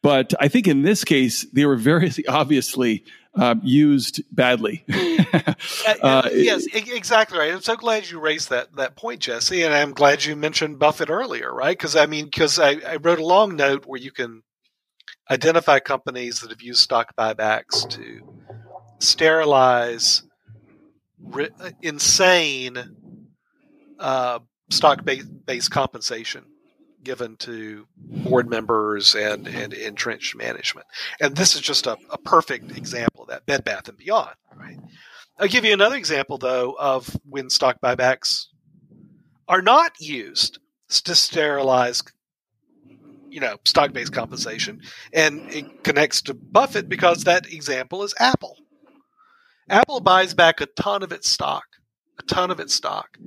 [0.01, 4.83] But I think in this case, they were very obviously uh, used badly.
[4.93, 5.53] uh,
[6.01, 7.53] uh yes, exactly right.
[7.53, 11.09] I'm so glad you raised that that point, Jesse, and I'm glad you mentioned Buffett
[11.09, 11.77] earlier, right?
[11.77, 14.43] Because I mean, because I, I wrote a long note where you can
[15.29, 18.21] identify companies that have used stock buybacks to
[18.99, 20.23] sterilize
[21.23, 21.49] ri-
[21.81, 22.77] insane
[23.99, 26.45] uh, stock based compensation
[27.03, 30.87] given to board members and, and entrenched management.
[31.19, 34.79] And this is just a, a perfect example of that, Bed Bath and Beyond, right?
[35.37, 38.45] I'll give you another example, though, of when stock buybacks
[39.47, 42.03] are not used to sterilize,
[43.29, 48.57] you know, stock-based compensation, and it connects to Buffett because that example is Apple.
[49.69, 51.65] Apple buys back a ton of its stock,
[52.19, 53.17] a ton of its stock,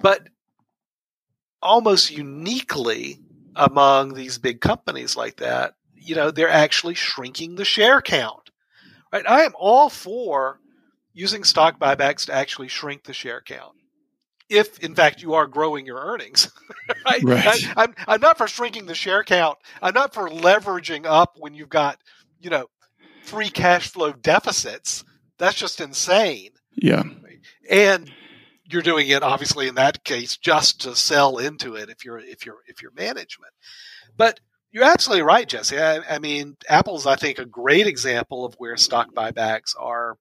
[0.00, 0.28] but
[1.62, 3.20] almost uniquely
[3.54, 8.50] among these big companies like that, you know, they're actually shrinking the share count.
[9.12, 9.24] Right?
[9.28, 10.60] I am all for
[11.12, 13.72] using stock buybacks to actually shrink the share count.
[14.48, 16.52] If in fact you are growing your earnings,
[17.04, 17.22] right?
[17.24, 17.46] right.
[17.46, 19.58] I, I'm I'm not for shrinking the share count.
[19.82, 21.98] I'm not for leveraging up when you've got,
[22.40, 22.68] you know,
[23.22, 25.04] free cash flow deficits.
[25.38, 26.50] That's just insane.
[26.76, 27.02] Yeah.
[27.68, 28.12] And
[28.68, 32.44] you're doing it obviously in that case just to sell into it if you're if
[32.44, 33.52] you're if you're management.
[34.16, 34.40] But
[34.72, 35.78] you're absolutely right, Jesse.
[35.78, 40.18] I, I mean, Apple's I think a great example of where stock buybacks are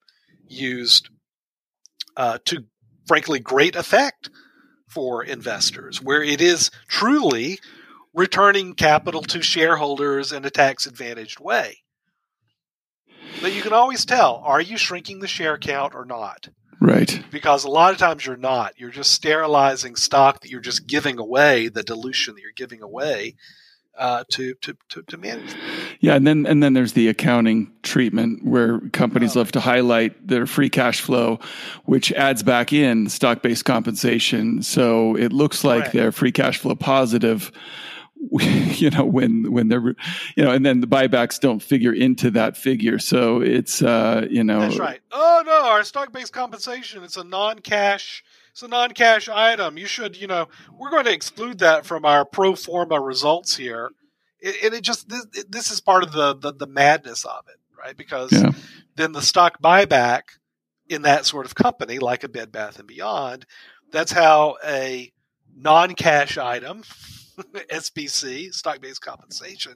[0.47, 1.09] used
[2.15, 2.63] uh, to
[3.07, 4.29] frankly great effect
[4.87, 7.59] for investors, where it is truly
[8.13, 11.79] returning capital to shareholders in a tax advantaged way.
[13.41, 16.47] But you can always tell are you shrinking the share count or not?
[16.79, 17.21] Right.
[17.31, 18.73] Because a lot of times you're not.
[18.77, 23.35] You're just sterilizing stock that you're just giving away, the dilution that you're giving away
[23.97, 25.55] uh, to, to, to, to manage.
[25.99, 29.39] Yeah, and then and then there's the accounting treatment where companies oh.
[29.39, 31.39] love to highlight their free cash flow,
[31.85, 34.61] which adds back in stock based compensation.
[34.61, 35.93] So it looks like Correct.
[35.93, 37.51] they're free cash flow positive
[38.39, 39.95] you know when when they're
[40.35, 42.99] you know and then the buybacks don't figure into that figure.
[42.99, 44.61] So it's uh you know.
[44.61, 45.01] That's right.
[45.11, 49.77] Oh no our stock based compensation it's a non-cash it's a non-cash item.
[49.77, 50.47] You should you know
[50.77, 53.91] we're going to exclude that from our pro forma results here.
[54.43, 57.97] And it, just this, this, is part of the, the, the madness of it right?
[57.97, 58.51] Because yeah.
[58.95, 60.21] then the stock buyback
[60.87, 63.45] in that sort of company like a bed bath and beyond
[63.91, 65.11] that's how a
[65.55, 66.83] non-cash item
[67.71, 69.75] SBC, stock based compensation,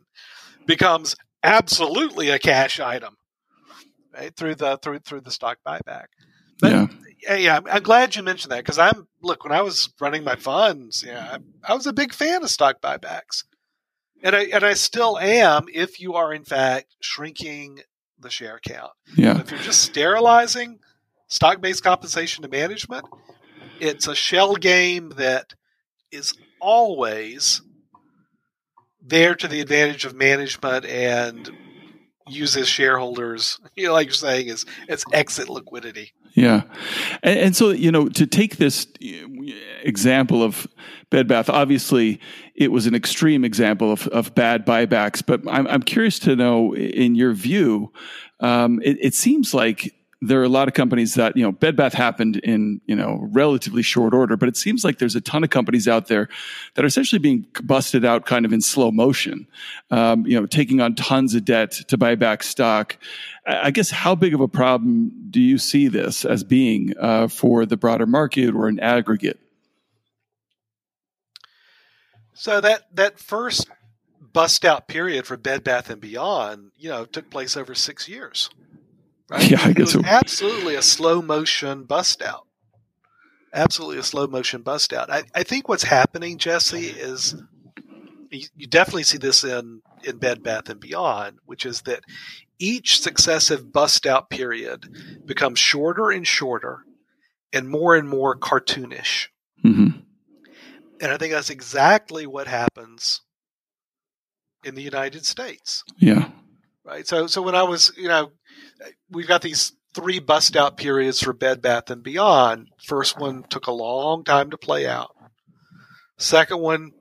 [0.66, 3.18] becomes absolutely a cash item,
[4.14, 4.36] right?
[4.36, 6.06] Through the through through the stock buyback.
[6.60, 6.88] But, yeah.
[7.36, 11.04] Yeah, I'm glad you mentioned that because I'm look when I was running my funds,
[11.06, 13.44] yeah, I, I was a big fan of stock buybacks,
[14.24, 15.66] and I and I still am.
[15.74, 17.82] If you are in fact shrinking
[18.18, 19.34] the share count, yeah.
[19.34, 20.80] But if you're just sterilizing
[21.28, 23.06] stock based compensation to management,
[23.82, 25.54] it's a shell game that
[26.12, 27.62] is always
[29.02, 31.50] there to the advantage of management and
[32.28, 36.14] uses shareholders, you know, like you're saying, is it's exit liquidity.
[36.36, 36.62] Yeah,
[37.24, 38.88] and, and, so you know to take this,
[39.82, 40.68] example of
[41.10, 41.50] Bed Bath.
[41.50, 42.20] Obviously,
[42.56, 46.76] it was an extreme example of, of bad buybacks, but I'm, I'm curious to know,
[46.76, 47.92] in your view,
[48.40, 51.76] um, it, it seems like there are a lot of companies that you know bed
[51.76, 55.44] bath happened in you know relatively short order but it seems like there's a ton
[55.44, 56.28] of companies out there
[56.74, 59.48] that are essentially being busted out kind of in slow motion
[59.92, 62.98] um, you know taking on tons of debt to buy back stock.
[63.46, 67.66] I guess how big of a problem do you see this as being uh, for
[67.66, 69.40] the broader market or an aggregate?
[72.34, 73.70] So that that first
[74.34, 78.50] bust out period for bed bath and beyond you know took place over six years
[79.30, 79.50] Right?
[79.50, 82.48] Yeah, I guess it was absolutely a slow motion bust out.
[83.54, 85.10] Absolutely a slow motion bust out.
[85.10, 87.36] I, I think what's happening, Jesse, is
[88.32, 92.04] you, you definitely see this in in Bed Bath and Beyond, which is that
[92.58, 94.88] each successive bust out period
[95.26, 96.86] becomes shorter and shorter
[97.52, 99.28] and more and more cartoonish.
[99.64, 100.00] Mm-hmm.
[101.02, 103.22] And I think that's exactly what happens
[104.64, 105.84] in the United States.
[105.98, 106.30] Yeah.
[106.84, 107.08] Right.
[107.08, 108.32] So so when I was, you know,
[109.10, 112.70] we've got these three bust out periods for Bed Bath and Beyond.
[112.84, 115.16] First one took a long time to play out.
[116.18, 116.92] Second one,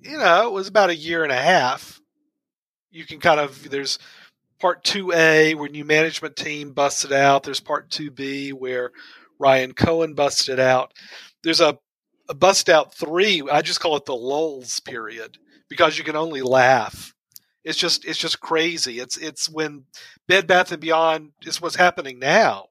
[0.00, 2.00] you know, it was about a year and a half.
[2.90, 3.98] You can kind of there's
[4.60, 7.42] part 2A where new management team busted out.
[7.42, 8.92] There's part 2B where
[9.38, 10.92] Ryan Cohen busted out.
[11.42, 11.78] There's a,
[12.28, 13.42] a bust out 3.
[13.50, 17.14] I just call it the lulls period because you can only laugh
[17.68, 18.98] it's just it's just crazy.
[18.98, 19.84] It's it's when
[20.26, 22.68] Bed Bath and Beyond is what's happening now,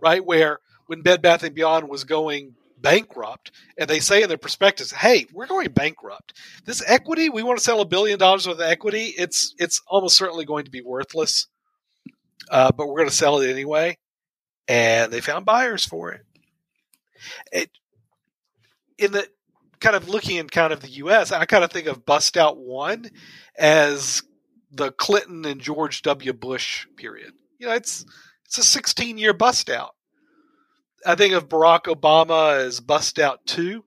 [0.00, 0.24] right?
[0.24, 4.92] Where when Bed Bath and Beyond was going bankrupt, and they say in their prospectus,
[4.92, 6.34] "Hey, we're going bankrupt.
[6.64, 9.06] This equity, we want to sell a billion dollars worth of equity.
[9.18, 11.48] It's it's almost certainly going to be worthless,
[12.48, 13.98] uh, but we're going to sell it anyway."
[14.68, 16.22] And they found buyers for it.
[17.50, 17.70] It
[18.96, 19.26] in the
[19.80, 22.58] kind of looking in kind of the U.S., I kind of think of Bust Out
[22.58, 23.10] One
[23.58, 24.22] as
[24.76, 26.32] the Clinton and George W.
[26.32, 27.32] Bush period.
[27.58, 28.04] You know, it's
[28.44, 29.94] it's a 16 year bust out.
[31.04, 33.84] I think of Barack Obama as bust out two.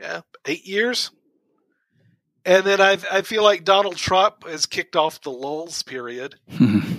[0.00, 1.10] Yeah, eight years.
[2.44, 6.36] And then I I feel like Donald Trump has kicked off the lulls period.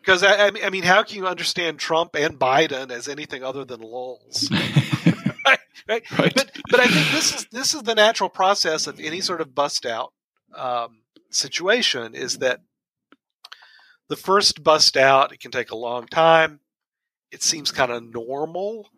[0.00, 3.80] Because I, I mean, how can you understand Trump and Biden as anything other than
[3.80, 4.48] lulls?
[5.46, 6.32] right, right, right.
[6.34, 9.54] But but I think this is this is the natural process of any sort of
[9.54, 10.12] bust out.
[10.54, 12.60] Um, situation is that
[14.08, 16.60] the first bust out, it can take a long time.
[17.30, 18.88] It seems kind of normal,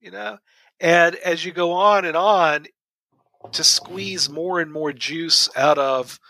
[0.00, 0.38] you know?
[0.78, 2.66] And as you go on and on,
[3.52, 6.20] to squeeze more and more juice out of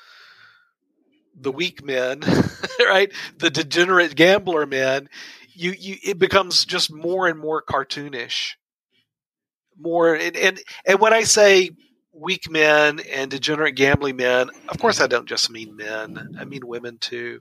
[1.38, 2.22] the weak men,
[2.80, 3.12] right?
[3.38, 5.08] The degenerate gambler men,
[5.52, 8.52] you, you it becomes just more and more cartoonish.
[9.78, 11.70] More and and, and when I say
[12.16, 14.50] weak men and degenerate gambling men.
[14.68, 16.36] Of course, I don't just mean men.
[16.40, 17.40] I mean women too.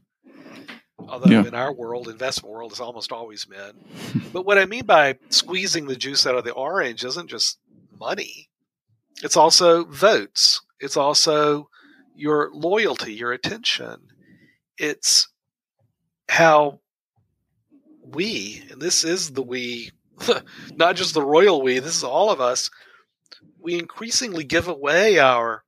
[1.07, 1.45] Although yeah.
[1.45, 3.73] in our world, investment world, is almost always men.
[4.33, 7.59] But what I mean by squeezing the juice out of the orange isn't just
[7.99, 8.49] money.
[9.23, 10.61] It's also votes.
[10.79, 11.69] It's also
[12.15, 14.07] your loyalty, your attention.
[14.77, 15.27] It's
[16.27, 16.79] how
[18.03, 19.91] we, and this is the we,
[20.75, 22.69] not just the royal we, this is all of us,
[23.65, 25.63] we increasingly give away our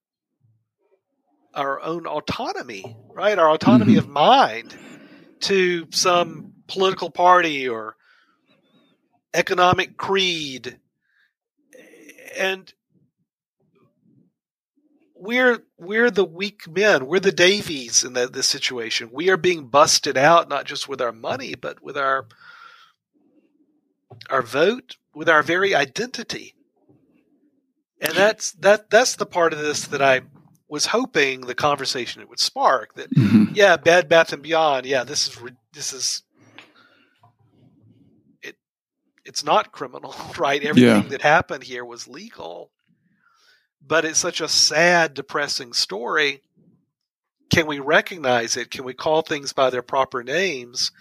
[1.56, 3.40] our own autonomy, right?
[3.40, 4.06] Our autonomy mm-hmm.
[4.06, 4.78] of mind
[5.42, 7.96] to some political party or
[9.34, 10.80] economic creed.
[12.38, 12.72] And
[15.16, 17.08] we're we're the weak men.
[17.08, 19.10] We're the Daveys in the, this situation.
[19.12, 22.28] We are being busted out not just with our money, but with our
[24.30, 26.54] our vote, with our very identity
[28.00, 30.22] and that's that that's the part of this that I
[30.70, 32.94] was hoping the conversation it would spark.
[32.96, 33.54] That mm-hmm.
[33.54, 34.86] yeah, Bed Bath and Beyond.
[34.86, 35.40] Yeah, this is
[35.74, 36.24] this is
[38.42, 38.56] it.
[39.26, 40.64] It's not criminal, right?
[40.64, 41.10] Everything yeah.
[41.10, 42.72] that happened here was legal,
[43.86, 46.42] but it's such a sad, depressing story.
[47.50, 48.72] Can we recognize it?
[48.72, 50.92] Can we call things by their proper names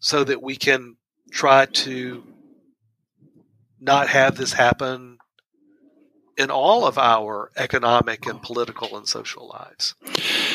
[0.00, 0.96] so that we can
[1.30, 2.22] try to
[3.80, 5.18] not have this happen
[6.36, 9.94] in all of our economic and political and social lives.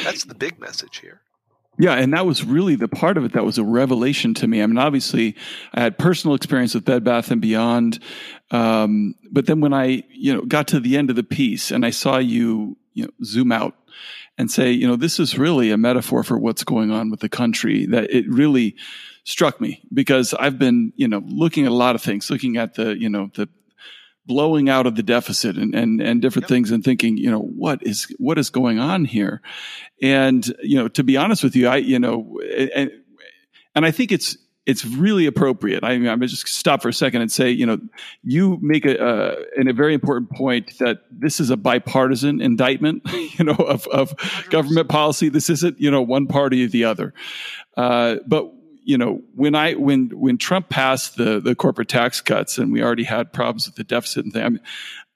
[0.04, 1.22] That's the big message here.
[1.80, 4.64] Yeah, and that was really the part of it that was a revelation to me.
[4.64, 5.36] I mean, obviously,
[5.74, 8.00] I had personal experience with Bed Bath and Beyond,
[8.50, 11.86] um, but then when I, you know, got to the end of the piece and
[11.86, 13.76] I saw you, you know, zoom out
[14.40, 17.30] and say, you know, this is really a metaphor for what's going on with the
[17.30, 17.86] country.
[17.86, 18.76] That it really
[19.24, 22.74] struck me because I've been, you know, looking at a lot of things, looking at
[22.74, 23.50] the, you know, the
[24.28, 26.50] blowing out of the deficit and, and, and different yep.
[26.50, 29.42] things and thinking, you know, what is, what is going on here?
[30.02, 32.40] And, you know, to be honest with you, I, you know,
[32.76, 32.92] and,
[33.74, 35.86] and I think it's, it's really appropriate.
[35.86, 37.80] I mean, I'm just stop for a second and say, you know,
[38.22, 43.02] you make a, uh, a very important point that this is a bipartisan indictment,
[43.40, 44.14] you know, of, of
[44.50, 45.30] government policy.
[45.30, 47.14] This isn't, you know, one party or the other.
[47.78, 48.52] Uh, but
[48.88, 52.82] you know, when I when when Trump passed the the corporate tax cuts and we
[52.82, 54.62] already had problems with the deficit and thing, I mean,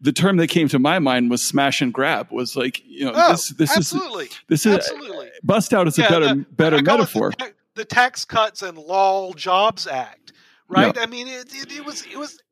[0.01, 2.27] the term that came to my mind was smash and grab.
[2.31, 4.25] Was like, you know, oh, this this absolutely.
[4.25, 5.29] is this is absolutely.
[5.41, 7.31] bust out is yeah, a better the, better metaphor.
[7.39, 10.33] The, the, Tax Cuts and Law Jobs Act,
[10.67, 10.93] right?
[10.93, 11.03] Yeah.
[11.03, 12.43] I mean, it, it, it was it was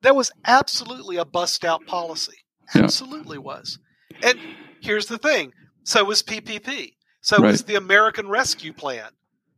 [0.00, 2.38] that was absolutely a bust out policy.
[2.74, 3.42] Absolutely yeah.
[3.42, 3.78] was.
[4.22, 4.38] And
[4.80, 5.52] here's the thing:
[5.84, 6.94] so was PPP.
[7.20, 7.50] So right.
[7.50, 9.10] was the American Rescue Plan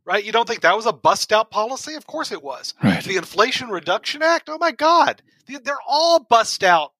[0.05, 0.23] right?
[0.23, 1.95] You don't think that was a bust out policy?
[1.95, 2.73] Of course it was.
[2.83, 3.03] Right.
[3.03, 6.91] The Inflation Reduction Act, oh my God, they're all bust out.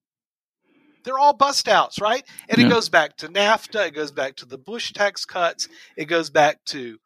[1.04, 2.24] They're all bust outs, right?
[2.50, 2.66] And yeah.
[2.66, 6.32] it goes back to NAFTA, it goes back to the Bush tax cuts, it goes
[6.32, 6.98] back to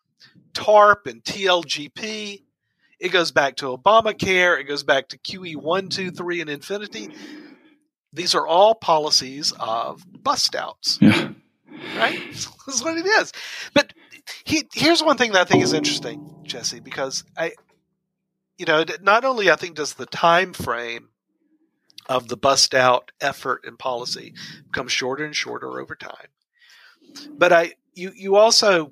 [0.53, 2.41] TARP and TLGP,
[2.99, 7.09] it goes back to Obamacare, it goes back to QE 1, 2, 3, and infinity.
[8.13, 10.97] These are all policies of bust outs.
[11.01, 11.31] Yeah.
[11.97, 12.19] Right?
[12.65, 13.33] That's what it is.
[13.73, 13.93] But
[14.43, 17.53] he, here's one thing that I think is interesting, Jesse, because I,
[18.57, 21.09] you know, not only I think does the time frame
[22.07, 24.33] of the bust out effort and policy
[24.65, 26.27] become shorter and shorter over time,
[27.37, 28.91] but I you you also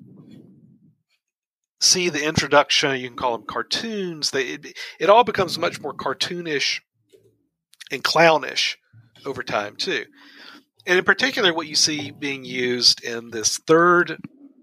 [1.80, 2.98] see the introduction.
[3.00, 4.30] You can call them cartoons.
[4.30, 6.80] They, it, it all becomes much more cartoonish
[7.90, 8.76] and clownish
[9.24, 10.04] over time too.
[10.86, 14.18] And in particular, what you see being used in this third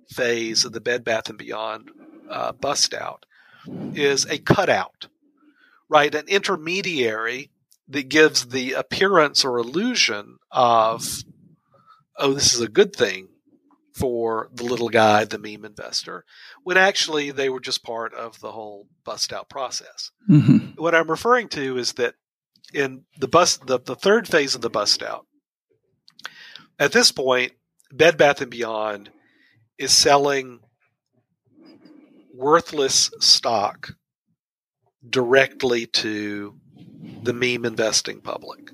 [0.09, 1.89] phase of the Bed Bath and Beyond
[2.29, 3.25] uh, bust out
[3.93, 5.07] is a cutout,
[5.89, 6.13] right?
[6.13, 7.51] An intermediary
[7.87, 11.23] that gives the appearance or illusion of,
[12.17, 13.27] oh, this is a good thing
[13.93, 16.25] for the little guy, the meme investor,
[16.63, 20.11] when actually they were just part of the whole bust out process.
[20.29, 20.81] Mm-hmm.
[20.81, 22.15] What I'm referring to is that
[22.73, 25.25] in the bust, the, the third phase of the bust out,
[26.77, 27.53] at this point,
[27.93, 29.11] Bed Bath and Beyond
[29.77, 30.59] is selling
[32.33, 33.95] worthless stock
[35.07, 36.55] directly to
[37.23, 38.71] the meme investing public.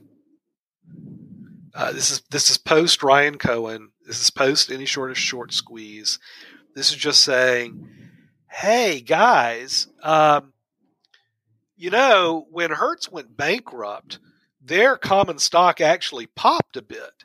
[1.73, 3.91] Uh, this is this is post Ryan Cohen.
[4.05, 6.19] This is post any short of short squeeze.
[6.75, 7.87] This is just saying,
[8.49, 10.53] hey guys, um,
[11.77, 14.19] you know when Hertz went bankrupt,
[14.61, 17.23] their common stock actually popped a bit.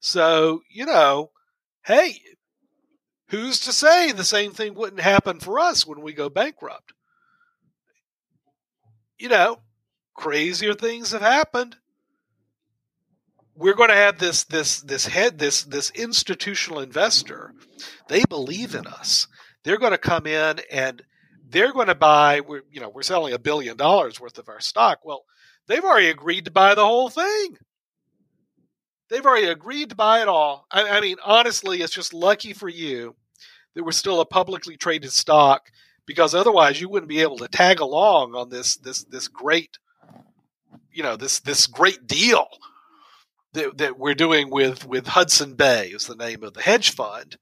[0.00, 1.32] So you know,
[1.84, 2.20] hey,
[3.28, 6.92] who's to say the same thing wouldn't happen for us when we go bankrupt?
[9.18, 9.58] You know,
[10.14, 11.76] crazier things have happened.
[13.54, 17.52] We're going to have this this this head this this institutional investor.
[18.08, 19.26] They believe in us.
[19.64, 21.02] They're going to come in and
[21.48, 22.40] they're going to buy.
[22.40, 25.00] We're you know we're selling a billion dollars worth of our stock.
[25.04, 25.24] Well,
[25.66, 27.56] they've already agreed to buy the whole thing.
[29.10, 30.66] They've already agreed to buy it all.
[30.70, 33.16] I, I mean, honestly, it's just lucky for you
[33.74, 35.70] that we're still a publicly traded stock
[36.08, 39.78] because otherwise you wouldn't be able to tag along on this this this great
[40.90, 42.48] you know this this great deal
[43.52, 47.36] that, that we're doing with with Hudson Bay is the name of the hedge fund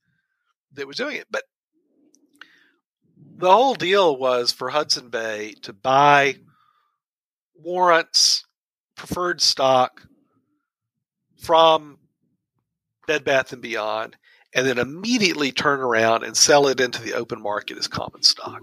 [0.73, 1.45] that was doing it but
[3.39, 6.37] the whole deal was for Hudson Bay to buy
[7.55, 8.45] warrants
[8.97, 10.03] preferred stock
[11.47, 11.99] from
[13.07, 14.17] Bed Bath and Beyond,
[14.53, 18.63] and then immediately turn around and sell it into the open market as common stock.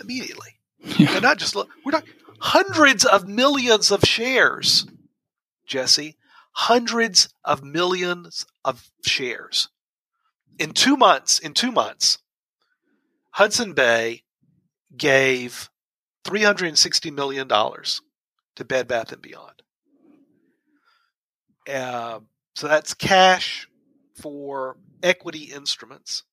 [0.00, 0.58] Immediately.
[0.80, 1.12] Yeah.
[1.12, 2.04] And not just, we're not
[2.40, 4.86] hundreds of millions of shares,
[5.66, 6.16] Jesse.
[6.52, 9.68] Hundreds of millions of shares.
[10.58, 12.18] In two months, in two months,
[13.30, 14.24] Hudson Bay
[14.96, 15.70] gave
[16.24, 19.62] $360 million to Bed Bath and Beyond.
[21.70, 22.20] Uh,
[22.54, 23.68] so that's cash
[24.20, 26.24] for equity instruments.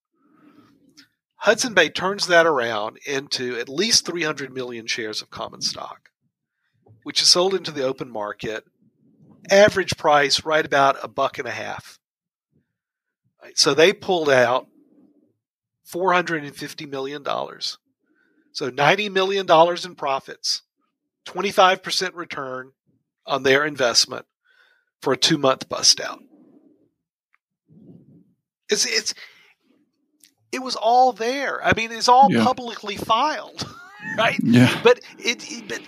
[1.38, 6.09] Hudson Bay turns that around into at least 300 million shares of common stock,
[7.03, 8.65] which is sold into the open market.
[9.49, 11.99] Average price right about a buck and a half.
[13.53, 14.67] So they pulled out
[15.85, 17.77] 450 million dollars.
[18.51, 20.63] So 90 million dollars in profits,
[21.27, 22.71] 25% return
[23.25, 24.25] on their investment
[25.01, 26.19] for a two month bust out.
[28.69, 29.13] It's it's
[30.51, 31.63] it was all there.
[31.63, 32.43] I mean, it's all Yeah.
[32.43, 33.63] publicly filed,
[34.17, 34.39] right?
[34.43, 34.79] Yeah.
[34.83, 35.81] But it, it but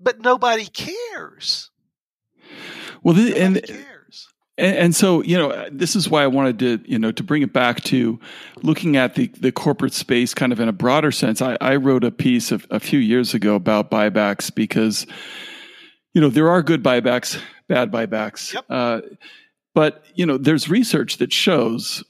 [0.00, 1.70] but nobody cares.
[3.02, 4.28] Well, the, Nobody and cares.
[4.58, 7.42] And, and so, you know, this is why I wanted to, you know, to bring
[7.42, 8.20] it back to
[8.62, 11.40] looking at the, the corporate space kind of in a broader sense.
[11.40, 15.06] I, I wrote a piece of, a few years ago about buybacks because,
[16.12, 17.40] you know, there are good buybacks,
[17.72, 18.52] bad buybacks.
[18.52, 18.64] Yep.
[18.68, 19.00] Uh,
[19.74, 22.04] but, you know, there's research that shows,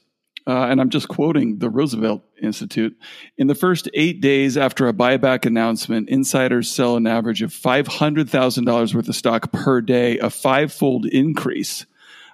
[0.45, 2.97] uh, and I'm just quoting the Roosevelt Institute,
[3.37, 8.93] in the first eight days after a buyback announcement, insiders sell an average of $500,000
[8.93, 11.85] worth of stock per day, a five fold increase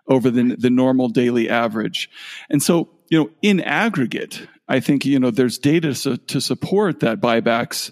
[0.08, 2.10] over the, the normal daily average.
[2.50, 7.02] And so, you know, in aggregate, I think, you know, there's data to, to support
[7.02, 7.92] that buybacks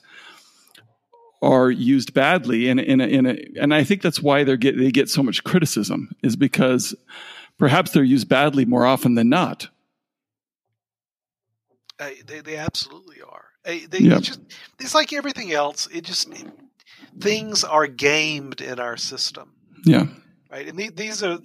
[1.41, 2.67] are used badly.
[2.69, 5.21] And, in a, in a, and I think that's why they get, they get so
[5.23, 6.95] much criticism is because
[7.59, 9.67] perhaps they're used badly more often than not.
[11.99, 13.45] Uh, they they absolutely are.
[13.65, 14.19] Uh, they Yeah.
[14.19, 14.39] just
[14.79, 15.87] it's like everything else.
[15.91, 16.45] It just it,
[17.19, 19.51] things are gamed in our system,
[19.83, 20.05] Yeah.
[20.51, 20.67] right?
[20.67, 21.39] And the, these are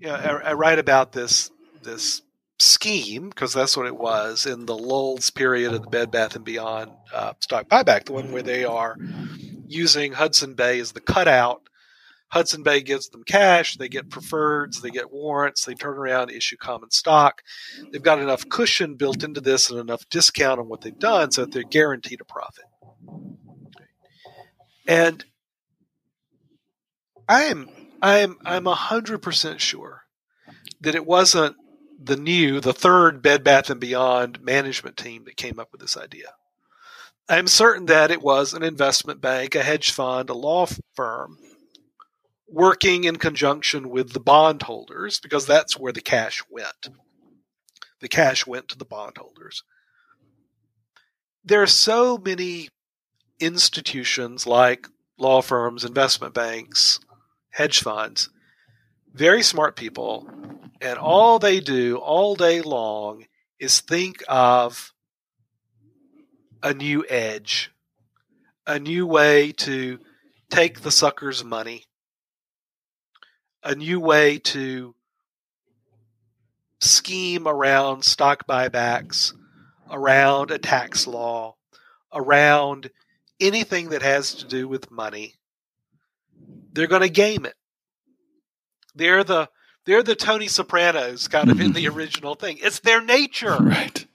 [0.00, 0.40] yeah.
[0.44, 1.50] I, I write about this
[1.82, 2.22] this
[2.58, 6.44] scheme because that's what it was in the lulls period of the Bed Bath and
[6.44, 8.96] Beyond uh, stock buyback, the one where they are
[9.66, 11.62] using Hudson Bay as the cutout.
[12.28, 16.56] Hudson Bay gives them cash, they get preferreds, they get warrants, they turn around, issue
[16.56, 17.42] common stock.
[17.92, 21.42] They've got enough cushion built into this and enough discount on what they've done so
[21.42, 22.64] that they're guaranteed a profit.
[24.88, 25.24] And
[27.28, 27.68] I am
[28.02, 30.02] I am I'm hundred percent sure
[30.80, 31.56] that it wasn't
[32.02, 35.96] the new, the third Bed Bath and Beyond management team that came up with this
[35.96, 36.32] idea.
[37.28, 41.38] I'm certain that it was an investment bank, a hedge fund, a law firm
[42.46, 46.88] working in conjunction with the bondholders because that's where the cash went.
[48.00, 49.62] The cash went to the bondholders.
[51.42, 52.68] There are so many
[53.40, 54.86] institutions like
[55.18, 57.00] law firms, investment banks,
[57.50, 58.28] hedge funds,
[59.12, 60.28] very smart people,
[60.84, 63.24] and all they do all day long
[63.58, 64.92] is think of
[66.62, 67.72] a new edge,
[68.66, 69.98] a new way to
[70.50, 71.86] take the sucker's money,
[73.62, 74.94] a new way to
[76.80, 79.32] scheme around stock buybacks,
[79.90, 81.56] around a tax law,
[82.12, 82.90] around
[83.40, 85.34] anything that has to do with money.
[86.74, 87.54] They're going to game it.
[88.94, 89.48] They're the
[89.86, 91.96] they're the Tony Sopranos kind of in the mm-hmm.
[91.96, 92.58] original thing.
[92.60, 93.56] It's their nature.
[93.58, 94.06] Right.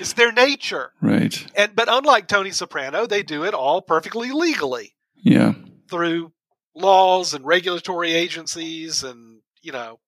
[0.00, 0.92] It's their nature.
[1.00, 1.44] Right.
[1.56, 5.54] And but unlike Tony Soprano, they do it all perfectly legally Yeah.
[5.90, 6.32] through
[6.74, 9.98] laws and regulatory agencies and you know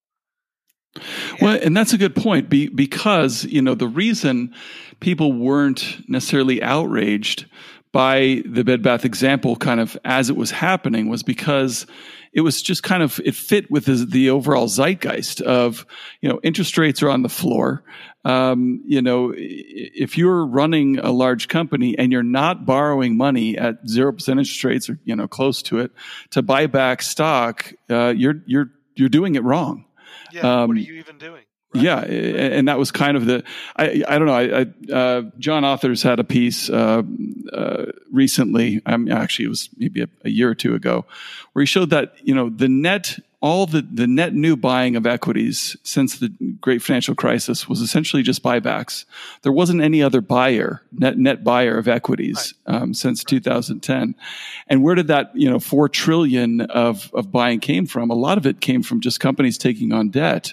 [1.40, 4.54] Well, and that's a good point be, because, you know, the reason
[5.00, 7.46] people weren't necessarily outraged
[7.92, 11.86] by the Bed Bath example kind of as it was happening was because
[12.32, 15.84] it was just kind of, it fit with the, the overall zeitgeist of,
[16.20, 17.82] you know, interest rates are on the floor.
[18.24, 23.84] Um, you know, if you're running a large company and you're not borrowing money at
[23.84, 25.90] 0% interest rates or, you know, close to it
[26.30, 29.84] to buy back stock, uh, you're, you're, you're doing it wrong.
[30.32, 31.42] yeah what Um, are you even doing
[31.74, 31.82] right?
[31.82, 33.44] Yeah, and that was kind of the.
[33.76, 34.34] I I don't know.
[34.34, 37.02] I, I uh, John Authers had a piece uh,
[37.52, 38.80] uh, recently.
[38.86, 41.04] Um, actually, it was maybe a, a year or two ago,
[41.52, 45.06] where he showed that you know the net all the the net new buying of
[45.06, 46.28] equities since the
[46.60, 49.06] great financial crisis was essentially just buybacks.
[49.42, 54.14] There wasn't any other buyer net net buyer of equities um, since 2010.
[54.68, 58.10] And where did that you know four trillion of of buying came from?
[58.10, 60.52] A lot of it came from just companies taking on debt.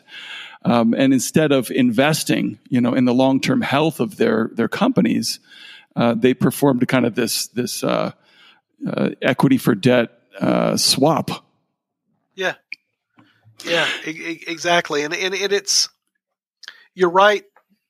[0.68, 4.68] Um, and instead of investing, you know, in the long term health of their their
[4.68, 5.40] companies,
[5.96, 8.12] uh, they performed kind of this this uh,
[8.86, 11.32] uh, equity for debt uh, swap.
[12.36, 12.56] Yeah,
[13.64, 15.04] yeah, e- exactly.
[15.04, 15.88] And, and and it's
[16.94, 17.46] you're right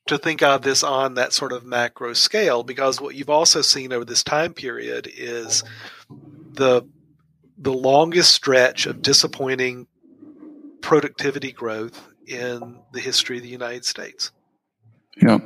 [0.05, 3.91] to think of this on that sort of macro scale because what you've also seen
[3.91, 5.63] over this time period is
[6.53, 6.87] the
[7.57, 9.87] the longest stretch of disappointing
[10.81, 14.31] productivity growth in the history of the United States.
[15.21, 15.39] Yeah,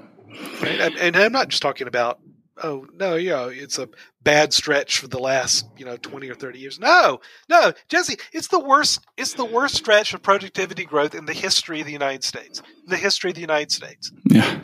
[0.62, 0.80] Right?
[0.80, 2.20] And, and I'm not just talking about
[2.64, 3.90] oh no, you know, it's a
[4.24, 6.80] bad stretch for the last you know 20 or 30 years.
[6.80, 7.20] No,
[7.50, 9.06] no, Jesse, it's the worst.
[9.18, 12.62] It's the worst stretch of productivity growth in the history of the United States.
[12.88, 14.12] The history of the United States.
[14.30, 14.62] yeah,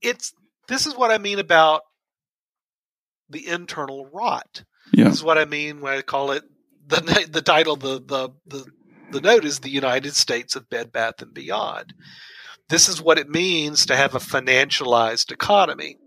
[0.00, 0.32] It's
[0.68, 1.82] this is what I mean about
[3.28, 4.64] the internal rot.
[4.92, 6.44] yeah, This is what I mean when I call it
[6.86, 8.66] the the title the the the
[9.12, 11.94] the note is the United States of Bed Bath and Beyond.
[12.68, 15.98] This is what it means to have a financialized economy.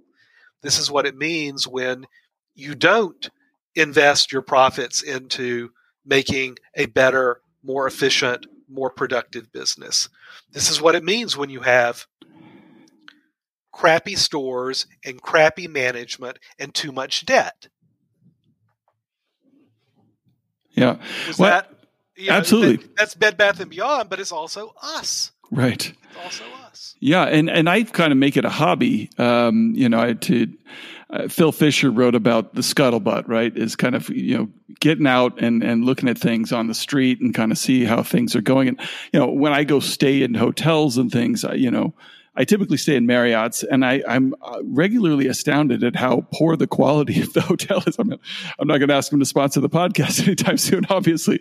[0.61, 2.07] This is what it means when
[2.55, 3.29] you don't
[3.75, 5.69] invest your profits into
[6.05, 10.09] making a better, more efficient, more productive business.
[10.51, 12.07] This is what it means when you have
[13.71, 17.67] crappy stores and crappy management and too much debt.
[20.71, 20.97] Yeah.
[21.29, 21.74] Is well, that
[22.17, 22.77] you know, absolutely.
[22.77, 25.31] that- that's Bed Bath and Beyond, but it's also us.
[25.51, 25.93] right.
[26.11, 26.95] It's also us.
[26.99, 29.09] Yeah, and and I kind of make it a hobby.
[29.17, 30.47] Um, you know, I to
[31.09, 33.55] uh, Phil Fisher wrote about the scuttlebutt, right?
[33.55, 34.49] Is kind of you know
[34.79, 38.01] getting out and and looking at things on the street and kind of see how
[38.01, 38.69] things are going.
[38.69, 38.79] And
[39.13, 41.93] you know, when I go stay in hotels and things, I, you know.
[42.35, 46.67] I typically stay in Marriott's, and I, I'm uh, regularly astounded at how poor the
[46.67, 47.97] quality of the hotel is.
[47.97, 48.13] I'm,
[48.59, 51.39] I'm not going to ask them to sponsor the podcast anytime soon, obviously,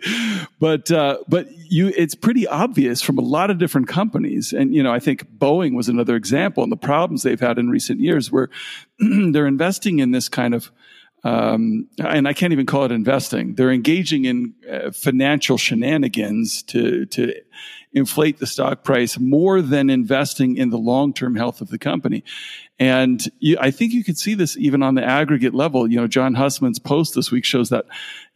[0.59, 4.83] but uh, but you, it's pretty obvious from a lot of different companies, and you
[4.83, 8.31] know, I think Boeing was another example, and the problems they've had in recent years,
[8.31, 8.49] where
[8.99, 10.71] they're investing in this kind of
[11.25, 13.55] um, and I can't even call it investing.
[13.55, 17.33] They're engaging in uh, financial shenanigans to to
[17.95, 22.23] inflate the stock price more than investing in the long term health of the company.
[22.77, 25.89] And you, I think you could see this even on the aggregate level.
[25.89, 27.85] You know, John Hussman's post this week shows that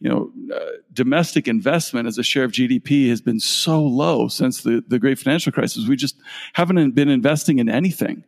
[0.00, 4.62] you know uh, domestic investment as a share of GDP has been so low since
[4.62, 5.86] the the great financial crisis.
[5.86, 6.16] We just
[6.54, 8.24] haven't been investing in anything,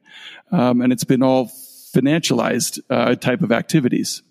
[0.52, 1.50] um, and it's been all
[1.94, 4.22] financialized uh, type of activities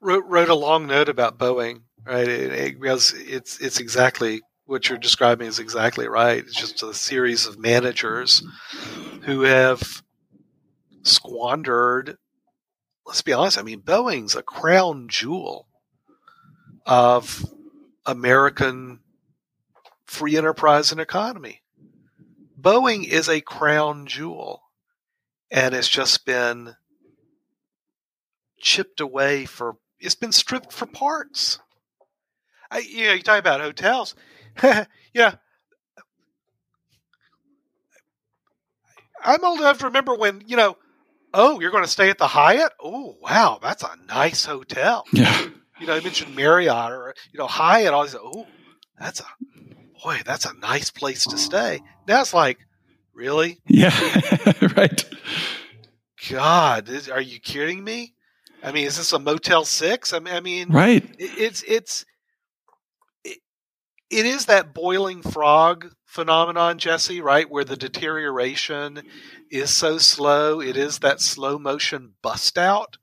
[0.00, 2.28] wrote wrote a long note about Boeing, right?
[2.28, 6.44] It, it, it's it's exactly what you're describing is exactly right.
[6.44, 8.42] It's just a series of managers
[9.22, 10.02] who have
[11.02, 12.18] squandered.
[13.06, 13.56] Let's be honest.
[13.56, 15.68] I mean, Boeing's a crown jewel
[16.84, 17.46] of
[18.04, 19.00] American
[20.04, 21.62] free enterprise and economy.
[22.60, 24.60] Boeing is a crown jewel,
[25.50, 26.74] and it's just been
[28.60, 31.58] chipped away for it's been stripped for parts.
[32.70, 34.14] I, you know, you talk about hotels.
[35.14, 35.34] yeah,
[39.22, 40.76] I'm old enough to remember when you know.
[41.34, 42.72] Oh, you're going to stay at the Hyatt?
[42.82, 45.04] Oh, wow, that's a nice hotel.
[45.12, 45.46] Yeah.
[45.78, 47.92] You know, I mentioned Marriott or you know Hyatt.
[47.92, 48.14] All these.
[48.16, 48.46] Oh,
[48.98, 49.24] that's a
[50.02, 50.20] boy.
[50.24, 51.80] That's a nice place to stay.
[52.06, 52.58] Now it's like,
[53.12, 53.60] really?
[53.66, 53.94] Yeah.
[54.76, 55.04] right.
[56.30, 58.14] God, is, are you kidding me?
[58.62, 60.12] I mean, is this a Motel Six?
[60.14, 61.04] I mean, I mean, Right.
[61.18, 62.06] it- it's it's it,
[64.10, 67.48] it is that boiling frog phenomenon, Jesse, right?
[67.48, 69.02] Where the deterioration
[69.50, 72.96] is so slow, it is that slow motion bust out.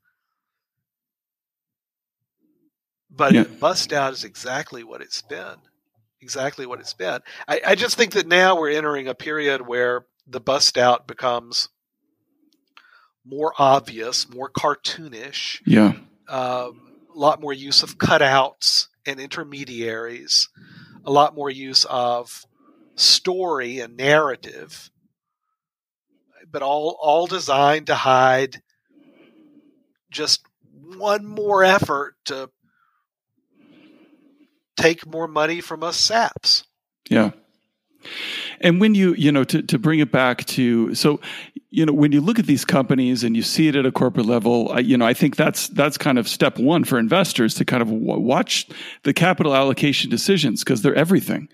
[3.10, 3.44] But Yeah.
[3.44, 5.56] bust out is exactly what it's been.
[6.20, 7.20] Exactly what it's been.
[7.46, 11.68] I, I just think that now we're entering a period where the bust out becomes
[13.24, 15.94] more obvious, more cartoonish, Yeah.
[16.28, 20.48] um, a lot more use of cutouts and intermediaries,
[21.06, 22.44] a lot more use of
[22.96, 24.90] story and narrative,
[26.50, 28.62] but all all designed to hide
[30.10, 30.44] just
[30.96, 32.50] one more effort to
[34.76, 36.64] take more money from us saps.
[37.10, 37.30] Yeah.
[38.60, 41.20] And when you, you know, to, to bring it back to, so,
[41.76, 44.24] you know, when you look at these companies and you see it at a corporate
[44.24, 47.66] level, I, you know, I think that's, that's kind of step one for investors to
[47.66, 48.66] kind of w- watch
[49.02, 51.50] the capital allocation decisions because they're everything.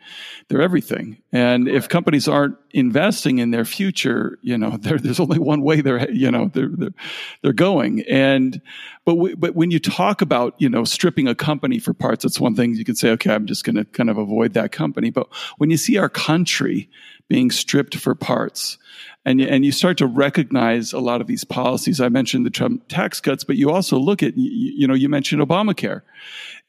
[0.47, 1.21] They're everything.
[1.33, 6.09] And if companies aren't investing in their future, you know, there's only one way they're,
[6.09, 6.95] you know, they're, they're,
[7.43, 8.05] they're going.
[8.09, 8.63] And,
[9.05, 12.39] but, w- but when you talk about, you know, stripping a company for parts, that's
[12.39, 15.11] one thing you can say, okay, I'm just going to kind of avoid that company.
[15.11, 15.27] But
[15.59, 16.89] when you see our country
[17.27, 18.79] being stripped for parts,
[19.25, 22.01] and you, and you start to recognize a lot of these policies.
[22.01, 25.09] I mentioned the Trump tax cuts, but you also look at you, you know you
[25.09, 26.03] mentioned Obamacare,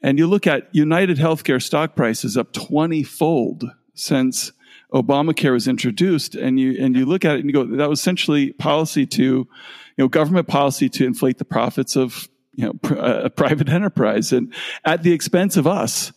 [0.01, 4.51] and you look at United Healthcare stock prices up twenty fold since
[4.93, 7.99] Obamacare was introduced, and you and you look at it and you go that was
[7.99, 9.47] essentially policy to, you
[9.97, 14.53] know, government policy to inflate the profits of you know pr- a private enterprise and
[14.85, 16.13] at the expense of us.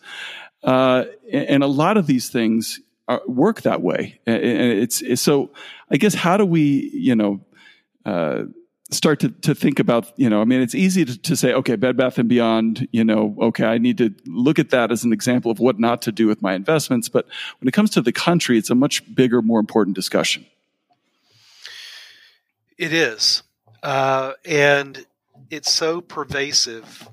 [0.62, 2.80] Uh, and a lot of these things
[3.26, 4.20] work that way.
[4.26, 5.50] And it's, it's so.
[5.90, 7.40] I guess how do we, you know,
[8.04, 8.44] uh,
[8.90, 11.76] start to to think about, you know, I mean, it's easy to, to say, okay,
[11.76, 15.12] Bed Bath and Beyond, you know, okay, I need to look at that as an
[15.12, 17.08] example of what not to do with my investments.
[17.08, 17.26] But
[17.60, 20.46] when it comes to the country, it's a much bigger, more important discussion.
[22.78, 23.42] It is,
[23.82, 25.06] uh, and
[25.50, 27.08] it's so pervasive.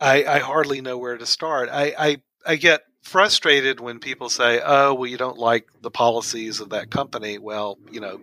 [0.00, 1.68] I, I hardly know where to start.
[1.72, 2.16] I, I,
[2.46, 6.90] I get frustrated when people say, "Oh, well, you don't like the policies of that
[6.90, 8.20] company." Well, you know,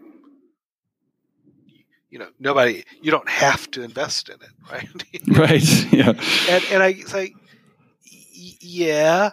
[2.10, 4.90] you know, nobody, you don't have to invest in it, right?
[5.28, 5.94] right.
[5.94, 6.14] Yeah.
[6.50, 7.34] And and I say,
[8.34, 9.32] yeah,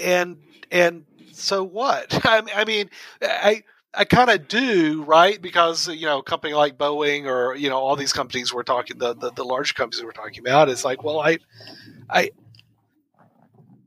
[0.00, 0.38] and
[0.70, 2.06] and so what?
[2.26, 2.90] I, I mean,
[3.22, 3.62] I.
[3.98, 5.40] I kind of do, right?
[5.40, 8.98] Because you know, a company like Boeing or you know, all these companies we're talking
[8.98, 11.38] the, the the large companies we're talking about is like, well, I,
[12.10, 12.30] I,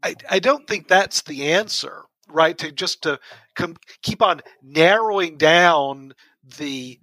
[0.03, 2.57] I, I don't think that's the answer, right?
[2.57, 3.19] To just to
[3.55, 6.13] com- keep on narrowing down
[6.57, 6.99] the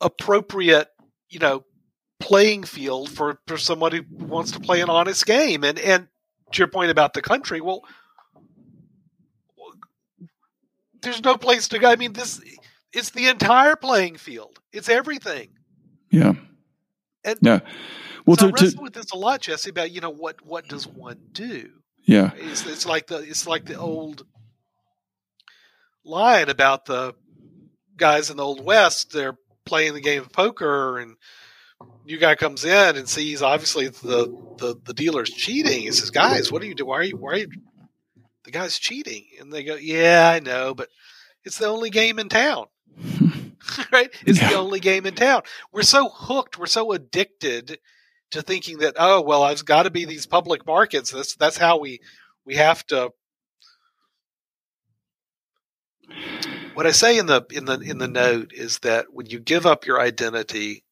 [0.00, 0.88] appropriate,
[1.28, 1.64] you know,
[2.20, 6.08] playing field for for someone who wants to play an honest game, and and
[6.52, 7.82] to your point about the country, well
[11.06, 11.88] there's no place to go.
[11.88, 12.40] I mean, this
[12.92, 14.58] it's the entire playing field.
[14.72, 15.48] It's everything.
[16.10, 16.34] Yeah.
[17.24, 17.60] And yeah.
[18.26, 19.70] Well, so to, I wrestle with this a lot, Jesse.
[19.70, 21.70] About you know what what does one do?
[22.04, 22.32] Yeah.
[22.36, 24.24] It's, it's like the it's like the old
[26.04, 27.14] line about the
[27.96, 29.12] guys in the old west.
[29.12, 31.16] They're playing the game of poker, and
[32.04, 35.82] new guy comes in and sees obviously the the, the dealer's cheating.
[35.82, 36.88] He says, "Guys, what are you doing?
[36.88, 37.48] Why are you why are you
[38.46, 39.26] the guy's cheating.
[39.38, 40.88] And they go, yeah, I know, but
[41.44, 42.66] it's the only game in town.
[43.92, 44.10] right?
[44.24, 44.50] It's yeah.
[44.50, 45.42] the only game in town.
[45.72, 47.78] We're so hooked, we're so addicted
[48.32, 51.10] to thinking that, oh, well, I've got to be these public markets.
[51.10, 52.00] That's that's how we
[52.44, 53.10] we have to
[56.74, 59.66] what I say in the in the in the note is that when you give
[59.66, 60.84] up your identity,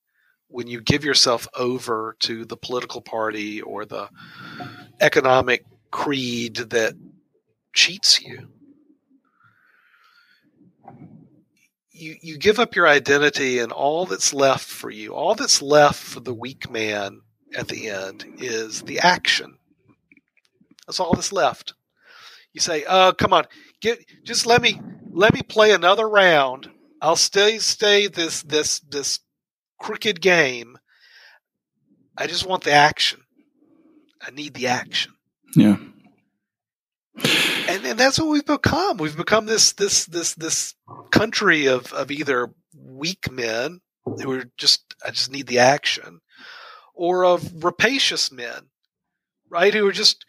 [0.48, 4.08] when you give yourself over to the political party or the
[5.00, 6.94] economic creed that
[7.74, 8.48] cheats you.
[11.96, 16.02] You, you give up your identity, and all that's left for you, all that's left
[16.02, 17.20] for the weak man
[17.56, 19.58] at the end is the action.
[20.86, 21.74] That's all that's left.
[22.52, 23.44] You say, "Oh, come on,
[23.80, 24.80] get just let me
[25.12, 26.68] let me play another round.
[27.00, 29.20] I'll stay stay this this this
[29.78, 30.76] crooked game.
[32.18, 33.20] I just want the action.
[34.20, 35.12] I need the action."
[35.54, 35.76] Yeah
[37.68, 38.98] and, and that's what we've become.
[38.98, 40.74] We've become this this this this
[41.10, 46.20] country of of either weak men who are just I just need the action,
[46.94, 48.68] or of rapacious men,
[49.48, 49.72] right?
[49.72, 50.24] Who are just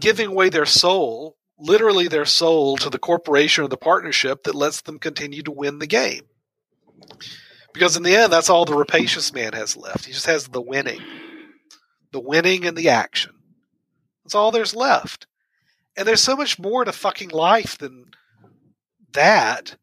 [0.00, 4.82] giving away their soul, literally their soul, to the corporation or the partnership that lets
[4.82, 6.22] them continue to win the game.
[7.72, 10.06] Because in the end, that's all the rapacious man has left.
[10.06, 11.00] He just has the winning,
[12.12, 13.32] the winning and the action.
[14.24, 15.26] That's all there's left.
[15.98, 18.04] And there's so much more to fucking life than
[19.14, 19.76] that.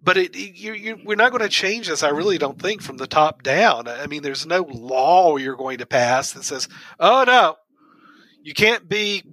[0.00, 2.96] But it, you, you, we're not going to change this, I really don't think, from
[2.96, 3.88] the top down.
[3.88, 6.68] I mean, there's no law you're going to pass that says,
[7.00, 7.56] oh, no,
[8.40, 9.24] you can't be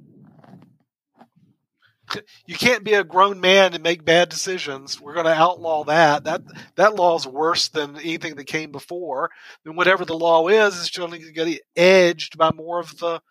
[2.45, 4.99] you can't be a grown man and make bad decisions.
[4.99, 6.24] We're going to outlaw that.
[6.26, 6.41] That
[6.76, 9.30] that law is worse than anything that came before.
[9.64, 13.22] Then whatever the law is, is going to get edged by more of the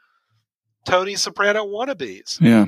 [0.84, 2.40] Tony Soprano wannabes.
[2.40, 2.66] Yeah.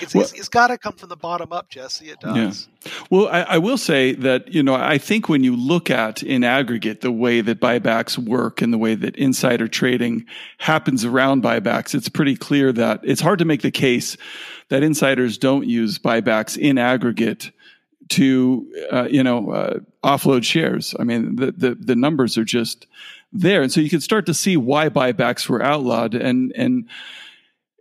[0.00, 2.10] It's, well, it's, it's got to come from the bottom up, Jesse.
[2.10, 2.68] It does.
[2.84, 2.92] Yeah.
[3.10, 6.44] Well, I, I, will say that, you know, I think when you look at in
[6.44, 10.26] aggregate the way that buybacks work and the way that insider trading
[10.58, 14.18] happens around buybacks, it's pretty clear that it's hard to make the case
[14.68, 17.52] that insiders don't use buybacks in aggregate
[18.08, 20.94] to, uh, you know, uh, offload shares.
[21.00, 22.86] I mean, the, the, the numbers are just
[23.32, 23.62] there.
[23.62, 26.88] And so you can start to see why buybacks were outlawed and, and,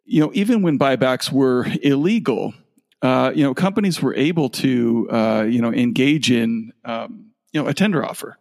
[0.05, 2.53] you know, even when buybacks were illegal,
[3.01, 7.67] uh, you know, companies were able to, uh, you know, engage in, um, you know,
[7.67, 8.37] a tender offer.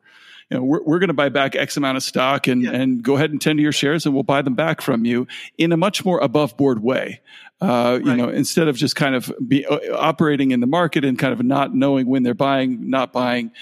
[0.50, 2.72] You know, we're, we're going to buy back X amount of stock and, yeah.
[2.72, 5.72] and go ahead and tender your shares and we'll buy them back from you in
[5.72, 7.20] a much more above board way.
[7.60, 8.04] Uh, right.
[8.04, 11.32] You know, instead of just kind of be uh, operating in the market and kind
[11.32, 13.52] of not knowing when they're buying, not buying.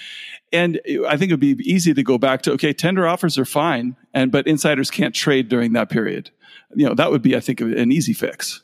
[0.53, 3.45] And I think it would be easy to go back to, okay, tender offers are
[3.45, 3.95] fine.
[4.13, 6.29] And, but insiders can't trade during that period
[6.75, 8.63] you know that would be i think an easy fix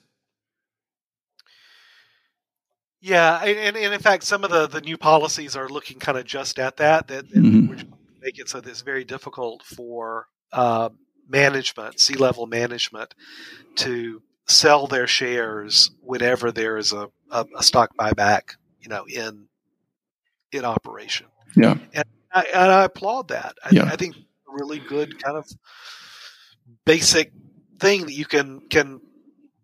[3.02, 6.26] yeah and, and in fact some of the the new policies are looking kind of
[6.26, 7.68] just at that that mm-hmm.
[7.68, 7.86] which
[8.22, 10.90] make it so that it's very difficult for uh,
[11.28, 13.14] management c level management
[13.76, 19.48] to sell their shares whenever there is a, a, a stock buyback you know in
[20.52, 23.86] in operation yeah and I, and I applaud that I, yeah.
[23.86, 25.48] I think a really good kind of
[26.86, 27.32] basic
[27.80, 29.02] thing that you can can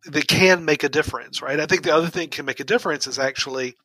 [0.06, 1.60] that can make a difference, right?
[1.60, 3.76] I think the other thing can make a difference is actually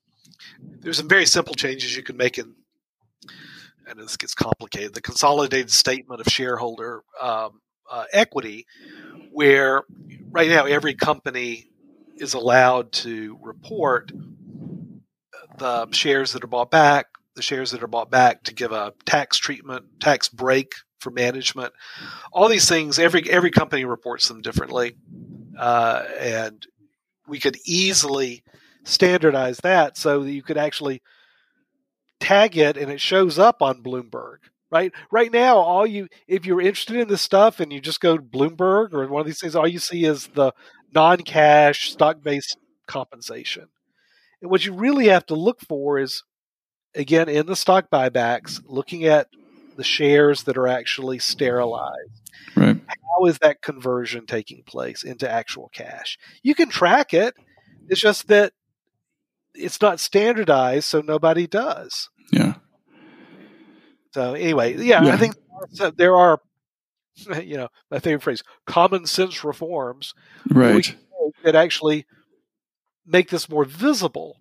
[0.80, 2.54] there's some very simple changes you can make in,
[3.86, 4.94] and this gets complicated.
[4.94, 8.66] The consolidated statement of shareholder um, uh, equity,
[9.32, 9.82] where
[10.30, 11.70] right now every company
[12.16, 14.12] is allowed to report
[15.58, 18.92] the shares that are bought back, the shares that are bought back to give a
[19.04, 21.72] tax treatment, tax break for management.
[22.32, 24.96] All these things, every every company reports them differently,
[25.58, 26.66] uh, and
[27.26, 28.42] we could easily
[28.84, 31.02] standardize that so that you could actually
[32.18, 34.36] tag it and it shows up on Bloomberg.
[34.72, 38.16] Right, right now, all you if you're interested in this stuff and you just go
[38.16, 40.52] to Bloomberg or one of these things, all you see is the
[40.94, 42.56] non-cash stock-based
[42.86, 43.66] compensation.
[44.40, 46.22] And what you really have to look for is,
[46.94, 49.28] again, in the stock buybacks, looking at
[49.76, 52.30] the shares that are actually sterilized.
[52.56, 52.80] Right.
[52.86, 56.18] How is that conversion taking place into actual cash?
[56.42, 57.34] You can track it.
[57.88, 58.52] It's just that
[59.54, 62.08] it's not standardized, so nobody does.
[62.32, 62.54] Yeah.
[64.14, 65.12] So anyway, yeah, Yeah.
[65.14, 65.34] I think
[65.96, 66.40] there are,
[67.42, 70.14] you know, my favorite phrase, common sense reforms
[70.48, 70.94] Right.
[71.44, 72.06] that actually
[73.06, 74.36] make this more visible.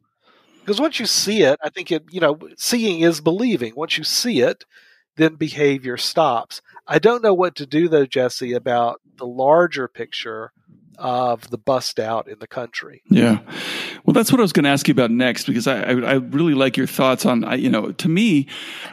[0.59, 3.73] Because once you see it, I think it, you know, seeing is believing.
[3.75, 4.65] Once you see it,
[5.17, 6.61] then behavior stops.
[6.87, 10.51] I don't know what to do though, Jesse, about the larger picture
[10.97, 13.01] of the bust out in the country.
[13.09, 13.39] Yeah.
[14.05, 16.13] Well, that's what I was going to ask you about next because I, I, I
[16.15, 18.47] really like your thoughts on, I, you know, to me,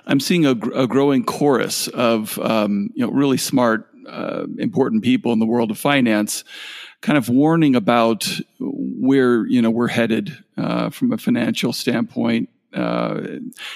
[0.07, 5.33] I'm seeing a, a growing chorus of, um, you know, really smart, uh, important people
[5.33, 6.45] in the world of finance
[7.07, 8.29] kind of warning about
[8.59, 12.49] where, you know, we're headed uh, from a financial standpoint.
[12.75, 13.21] Uh,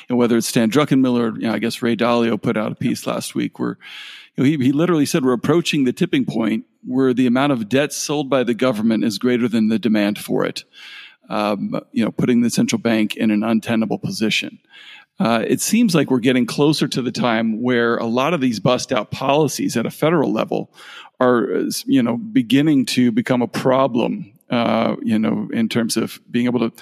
[0.09, 3.07] know, whether it's Stan Druckenmiller, you know, I guess Ray Dalio put out a piece
[3.07, 3.78] last week where
[4.37, 7.68] you know, he, he literally said we're approaching the tipping point where the amount of
[7.68, 10.64] debt sold by the government is greater than the demand for it.
[11.28, 14.59] Um, you know, putting the central bank in an untenable position.
[15.21, 18.59] Uh, it seems like we're getting closer to the time where a lot of these
[18.59, 20.73] bust out policies at a federal level
[21.21, 24.33] are, you know, beginning to become a problem.
[24.51, 26.73] Uh, you know, in terms of being able to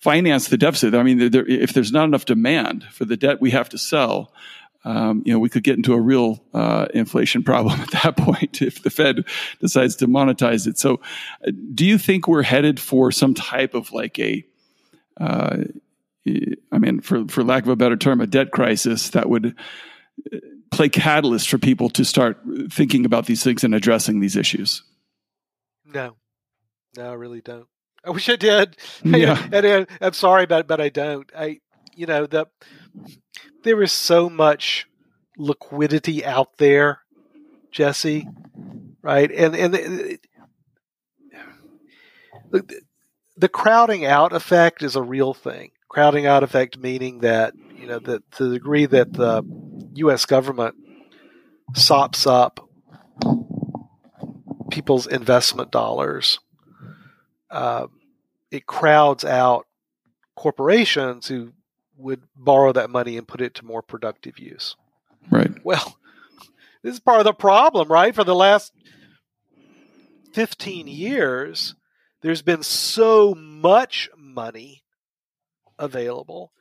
[0.00, 0.94] finance the deficit.
[0.94, 4.32] I mean, there, if there's not enough demand for the debt we have to sell,
[4.84, 8.60] um, you know, we could get into a real uh, inflation problem at that point
[8.60, 9.24] if the Fed
[9.60, 10.76] decides to monetize it.
[10.76, 11.00] So,
[11.46, 14.44] uh, do you think we're headed for some type of like a,
[15.18, 15.58] uh,
[16.26, 19.54] I mean, for for lack of a better term, a debt crisis that would
[20.32, 20.38] uh,
[20.70, 22.38] play catalyst for people to start
[22.70, 24.82] thinking about these things and addressing these issues?
[25.84, 26.16] No,
[26.96, 27.66] no, I really don't.
[28.04, 28.76] I wish I did.
[29.04, 29.42] Yeah.
[29.52, 31.30] and, and I'm sorry about it, but I don't.
[31.36, 31.60] I,
[31.94, 32.46] you know, the
[33.62, 34.86] there is so much
[35.36, 37.00] liquidity out there,
[37.70, 38.28] Jesse,
[39.02, 39.30] right?
[39.30, 40.18] And and the,
[42.50, 42.80] the,
[43.36, 45.70] the crowding out effect is a real thing.
[45.94, 49.44] Crowding out effect meaning that you know that to the degree that the
[49.94, 50.26] U.S.
[50.26, 50.74] government
[51.74, 52.68] sops up
[54.72, 56.40] people's investment dollars,
[57.48, 57.86] uh,
[58.50, 59.68] it crowds out
[60.34, 61.52] corporations who
[61.96, 64.74] would borrow that money and put it to more productive use.
[65.30, 65.52] Right.
[65.62, 65.96] Well,
[66.82, 68.12] this is part of the problem, right?
[68.12, 68.72] For the last
[70.32, 71.76] 15 years,
[72.20, 74.83] there's been so much money
[75.78, 76.52] available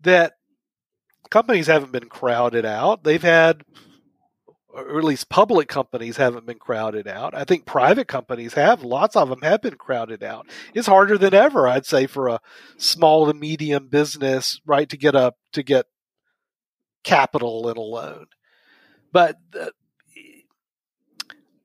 [0.00, 0.34] that
[1.30, 3.04] companies haven't been crowded out.
[3.04, 3.62] They've had,
[4.68, 7.34] or at least public companies haven't been crowded out.
[7.34, 8.82] I think private companies have.
[8.82, 10.46] Lots of them have been crowded out.
[10.74, 12.40] It's harder than ever, I'd say, for a
[12.76, 15.86] small to medium business, right, to get up to get
[17.04, 18.26] capital and a loan.
[19.12, 19.36] But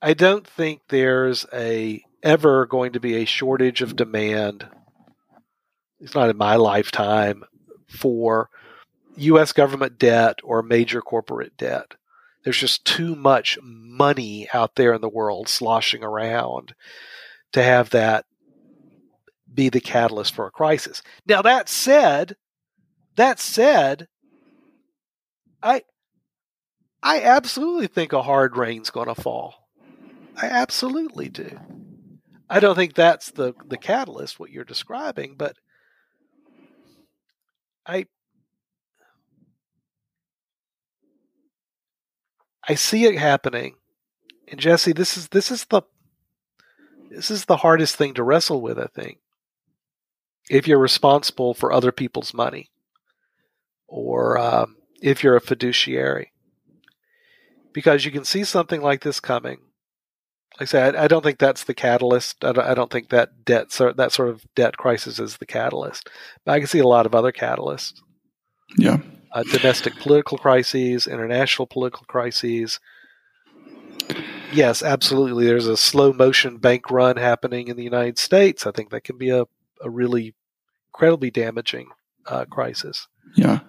[0.01, 4.67] I don't think there's a ever going to be a shortage of demand.
[5.99, 7.43] It's not in my lifetime
[7.87, 8.49] for
[9.17, 9.51] U.S.
[9.51, 11.95] government debt or major corporate debt.
[12.43, 16.73] There's just too much money out there in the world sloshing around
[17.53, 18.25] to have that
[19.53, 21.01] be the catalyst for a crisis.
[21.25, 22.35] Now that said,
[23.15, 24.07] that said,
[25.63, 25.81] I
[27.01, 29.67] I absolutely think a hard rain's going to fall.
[30.35, 31.59] I absolutely do.
[32.49, 35.57] I don't think that's the the catalyst what you're describing, but
[37.87, 38.05] I
[42.67, 43.75] I see it happening.
[44.49, 45.81] And Jesse, this is this is the
[47.09, 49.19] this is the hardest thing to wrestle with, I think.
[50.49, 52.69] If you're responsible for other people's money,
[53.87, 56.31] or um, if you're a fiduciary,
[57.73, 59.59] because you can see something like this coming.
[60.59, 62.43] Like I said, I don't think that's the catalyst.
[62.43, 66.09] I don't, I don't think that debt, that sort of debt crisis, is the catalyst.
[66.45, 68.01] But I can see a lot of other catalysts
[68.77, 68.97] Yeah.
[69.33, 72.79] uh, domestic political crises, international political crises.
[74.51, 75.45] yes, absolutely.
[75.45, 78.65] There's a slow motion bank run happening in the United States.
[78.65, 79.43] I think that can be a,
[79.81, 80.33] a really
[80.89, 81.89] incredibly damaging
[82.25, 83.07] uh, crisis.
[83.35, 83.59] Yeah.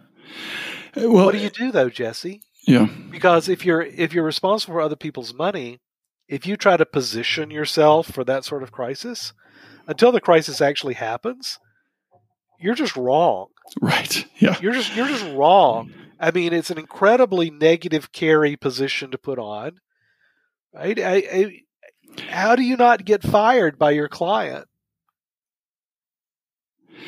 [0.97, 2.41] Well, what do you do though, Jesse?
[2.67, 2.89] Yeah.
[3.11, 5.81] Because if you're if you're responsible for other people's money,
[6.29, 9.33] if you try to position yourself for that sort of crisis,
[9.87, 11.59] until the crisis actually happens,
[12.61, 13.47] you're just wrong.
[13.81, 14.27] Right.
[14.41, 14.57] Yeah.
[14.61, 15.93] You're just you're just wrong.
[16.21, 19.81] I mean, it's an incredibly negative carry position to put on.
[20.73, 20.97] Right?
[20.97, 21.61] I, I,
[22.29, 24.67] how do you not get fired by your client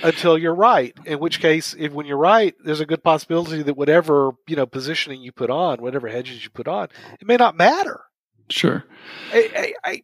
[0.03, 0.93] until you're right?
[1.07, 4.67] In which case, if when you're right, there's a good possibility that whatever you know
[4.67, 6.89] positioning you put on, whatever hedges you put on,
[7.21, 8.01] it may not matter.
[8.51, 8.85] Sure.
[9.33, 10.03] I, I, I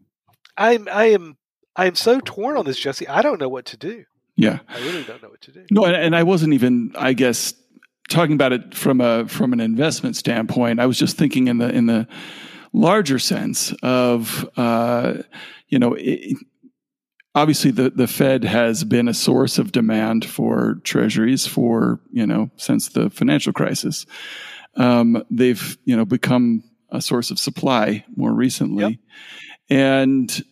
[0.57, 1.37] I'm I am
[1.75, 3.07] I am so torn on this, Jesse.
[3.09, 4.05] I don't know what to do.
[4.37, 5.65] Yeah, I really don't know what to do.
[5.71, 7.55] No, and, and I wasn't even, I guess,
[8.09, 10.81] talking about it from a from an investment standpoint.
[10.81, 12.07] I was just thinking in the in the
[12.73, 15.15] larger sense of, uh,
[15.69, 15.95] you know.
[15.95, 16.37] It,
[17.35, 22.51] obviously the, the Fed has been a source of demand for treasuries for, you know,
[22.57, 24.07] since the financial crisis.
[24.77, 28.85] Um, they've, you know, become a source of supply more recently.
[28.85, 28.93] Yep.
[29.69, 30.45] And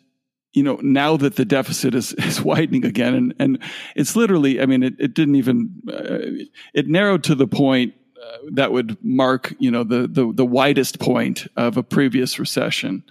[0.55, 3.59] you know, now that the deficit is, is widening again, and, and
[3.95, 8.37] it's literally, I mean, it, it didn't even, uh, it narrowed to the point uh,
[8.53, 13.03] that would mark, you know, the, the, the widest point of a previous recession.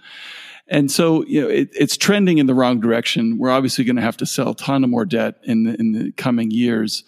[0.66, 3.36] And so, you know, it, it's trending in the wrong direction.
[3.38, 5.92] We're obviously going to have to sell a ton of more debt in the, in
[5.92, 7.04] the coming years.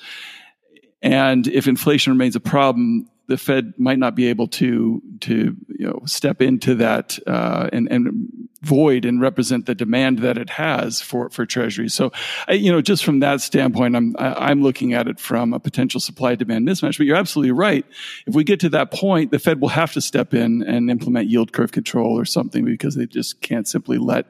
[1.00, 5.86] And if inflation remains a problem, the Fed might not be able to to you
[5.86, 8.28] know step into that uh, and and
[8.62, 11.94] void and represent the demand that it has for for treasuries.
[11.94, 12.12] So,
[12.48, 16.34] you know, just from that standpoint, I'm I'm looking at it from a potential supply
[16.34, 16.98] demand mismatch.
[16.98, 17.84] But you're absolutely right.
[18.26, 21.28] If we get to that point, the Fed will have to step in and implement
[21.28, 24.26] yield curve control or something because they just can't simply let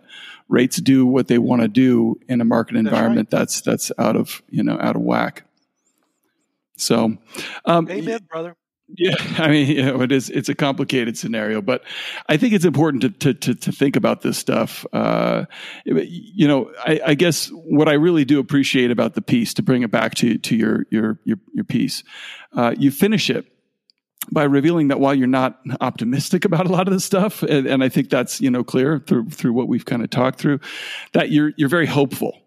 [0.48, 3.72] rates do what they want to do in a market environment that's, right.
[3.72, 5.42] that's that's out of you know out of whack.
[6.78, 7.16] So,
[7.64, 8.54] um, amen, brother.
[8.88, 10.30] Yeah, I mean, you know, it is.
[10.30, 11.82] It's a complicated scenario, but
[12.28, 14.86] I think it's important to to to, to think about this stuff.
[14.92, 15.46] Uh,
[15.84, 19.82] you know, I, I, guess what I really do appreciate about the piece, to bring
[19.82, 22.04] it back to to your your your, your piece,
[22.52, 23.46] uh, you finish it
[24.30, 27.82] by revealing that while you're not optimistic about a lot of this stuff, and, and
[27.82, 30.60] I think that's you know clear through through what we've kind of talked through,
[31.12, 32.38] that you're you're very hopeful.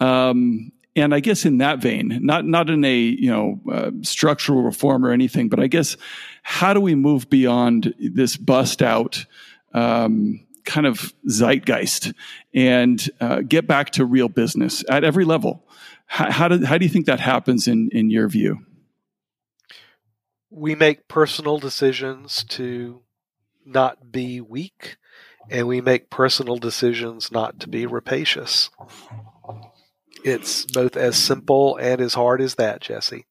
[0.00, 4.62] Um, and I guess in that vein, not not in a you know uh, structural
[4.62, 5.96] reform or anything, but I guess
[6.42, 9.24] how do we move beyond this bust out
[9.72, 12.12] um, kind of zeitgeist
[12.54, 15.64] and uh, get back to real business at every level?
[16.06, 18.58] How, how do how do you think that happens in in your view?
[20.50, 23.00] We make personal decisions to
[23.64, 24.96] not be weak,
[25.48, 28.68] and we make personal decisions not to be rapacious.
[30.24, 33.26] It's both as simple and as hard as that, Jesse.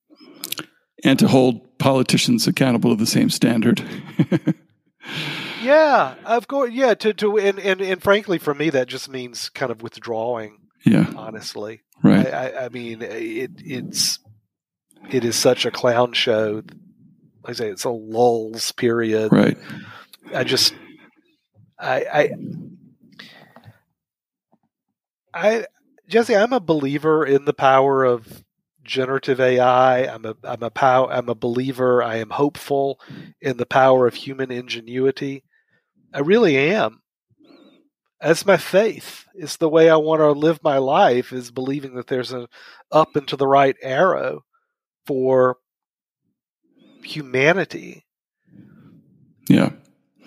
[1.03, 3.83] And to hold politicians accountable to the same standard.
[5.63, 6.71] yeah, of course.
[6.71, 10.59] Yeah, to to and, and and frankly, for me, that just means kind of withdrawing.
[10.85, 12.27] Yeah, honestly, right.
[12.27, 14.19] I, I, I mean, it it's
[15.09, 16.63] it is such a clown show.
[17.43, 19.31] Like I say, it's a lulls period.
[19.31, 19.57] Right.
[20.33, 20.73] I just,
[21.79, 22.29] I, I,
[25.33, 25.65] I
[26.11, 28.43] Jesse, I'm a believer in the power of
[28.83, 30.03] generative AI.
[30.03, 32.03] I'm a I'm a pow, I'm a believer.
[32.03, 32.99] I am hopeful
[33.39, 35.45] in the power of human ingenuity.
[36.13, 37.01] I really am.
[38.19, 39.25] That's my faith.
[39.33, 42.47] It's the way I want to live my life is believing that there's an
[42.91, 44.43] up and to the right arrow
[45.05, 45.59] for
[47.03, 48.05] humanity.
[49.47, 49.71] Yeah.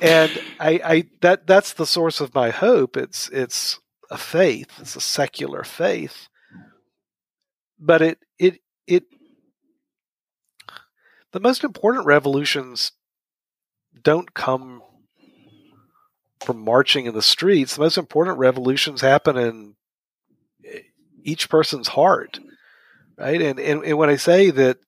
[0.00, 2.96] And I, I that that's the source of my hope.
[2.96, 3.80] It's it's
[4.14, 4.70] a faith.
[4.80, 6.28] It's a secular faith.
[7.78, 9.04] But it it it
[11.32, 12.92] the most important revolutions
[14.00, 14.82] don't come
[16.40, 17.74] from marching in the streets.
[17.74, 19.74] The most important revolutions happen in
[20.64, 20.80] eh,
[21.22, 22.38] each person's heart.
[23.18, 23.42] Right?
[23.42, 24.78] And and, and when I say that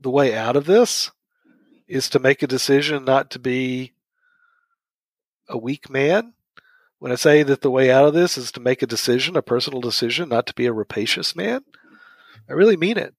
[0.00, 1.12] the way out of this
[1.86, 3.92] is to make a decision not to be
[5.48, 6.32] a weak man,
[7.02, 9.42] when I say that the way out of this is to make a decision, a
[9.42, 11.62] personal decision, not to be a rapacious man,
[12.48, 13.12] I really mean it.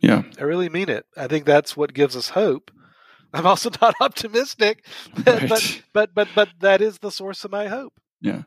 [0.00, 0.22] Yeah.
[0.38, 1.04] I really mean it.
[1.14, 2.70] I think that's what gives us hope.
[3.34, 4.86] I'm also not optimistic,
[5.26, 5.46] right.
[5.46, 7.92] but but but but that is the source of my hope.
[8.22, 8.44] Yeah.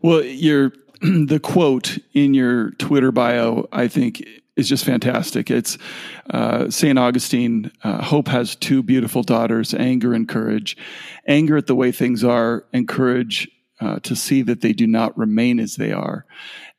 [0.00, 4.24] Well, your the quote in your Twitter bio, I think,
[4.56, 5.50] is just fantastic.
[5.50, 5.76] It's
[6.30, 6.98] uh, St.
[6.98, 7.72] Augustine.
[7.84, 10.78] Uh, hope has two beautiful daughters, anger and courage.
[11.26, 13.46] Anger at the way things are, and courage
[13.80, 16.24] uh, to see that they do not remain as they are.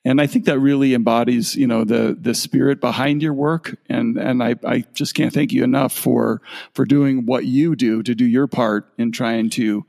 [0.06, 3.78] And I think that really embodies, you know, the the spirit behind your work.
[3.90, 6.42] And and I, I just can't thank you enough for
[6.74, 9.86] for doing what you do to do your part in trying to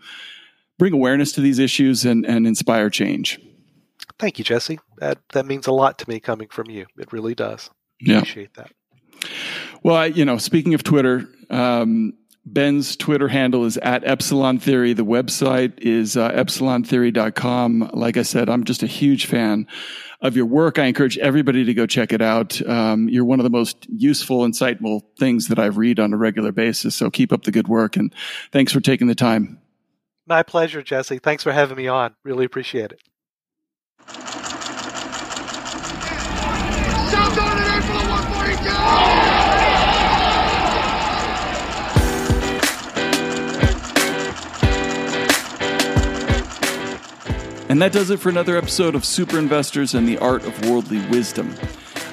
[0.78, 3.38] bring awareness to these issues and, and inspire change.
[4.18, 4.80] Thank you, Jesse.
[4.98, 6.86] That that means a lot to me coming from you.
[6.98, 7.70] It really does.
[8.00, 8.18] Yeah.
[8.18, 8.72] Appreciate that.
[9.82, 12.14] Well, I, you know, speaking of Twitter, um,
[12.46, 14.92] Ben's Twitter handle is at Epsilon Theory.
[14.92, 17.90] The website is uh, epsilontheory.com.
[17.92, 19.66] Like I said, I'm just a huge fan
[20.20, 20.78] of your work.
[20.78, 22.60] I encourage everybody to go check it out.
[22.66, 26.52] Um, you're one of the most useful, insightful things that I read on a regular
[26.52, 26.96] basis.
[26.96, 28.14] So keep up the good work and
[28.52, 29.60] thanks for taking the time.
[30.26, 31.18] My pleasure, Jesse.
[31.18, 32.14] Thanks for having me on.
[32.24, 33.02] Really appreciate it.
[47.70, 51.06] And that does it for another episode of Super Investors and the Art of Worldly
[51.06, 51.54] Wisdom.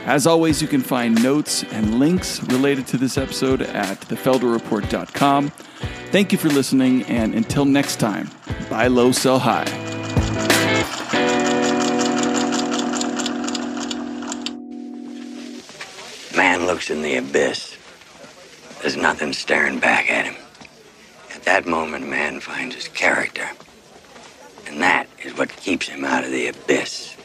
[0.05, 5.49] As always, you can find notes and links related to this episode at thefelderreport.com.
[6.11, 8.29] Thank you for listening, and until next time,
[8.69, 9.65] buy low, sell high.
[16.35, 17.75] Man looks in the abyss.
[18.81, 20.35] There's nothing staring back at him.
[21.33, 23.49] At that moment, man finds his character.
[24.67, 27.16] And that is what keeps him out of the abyss.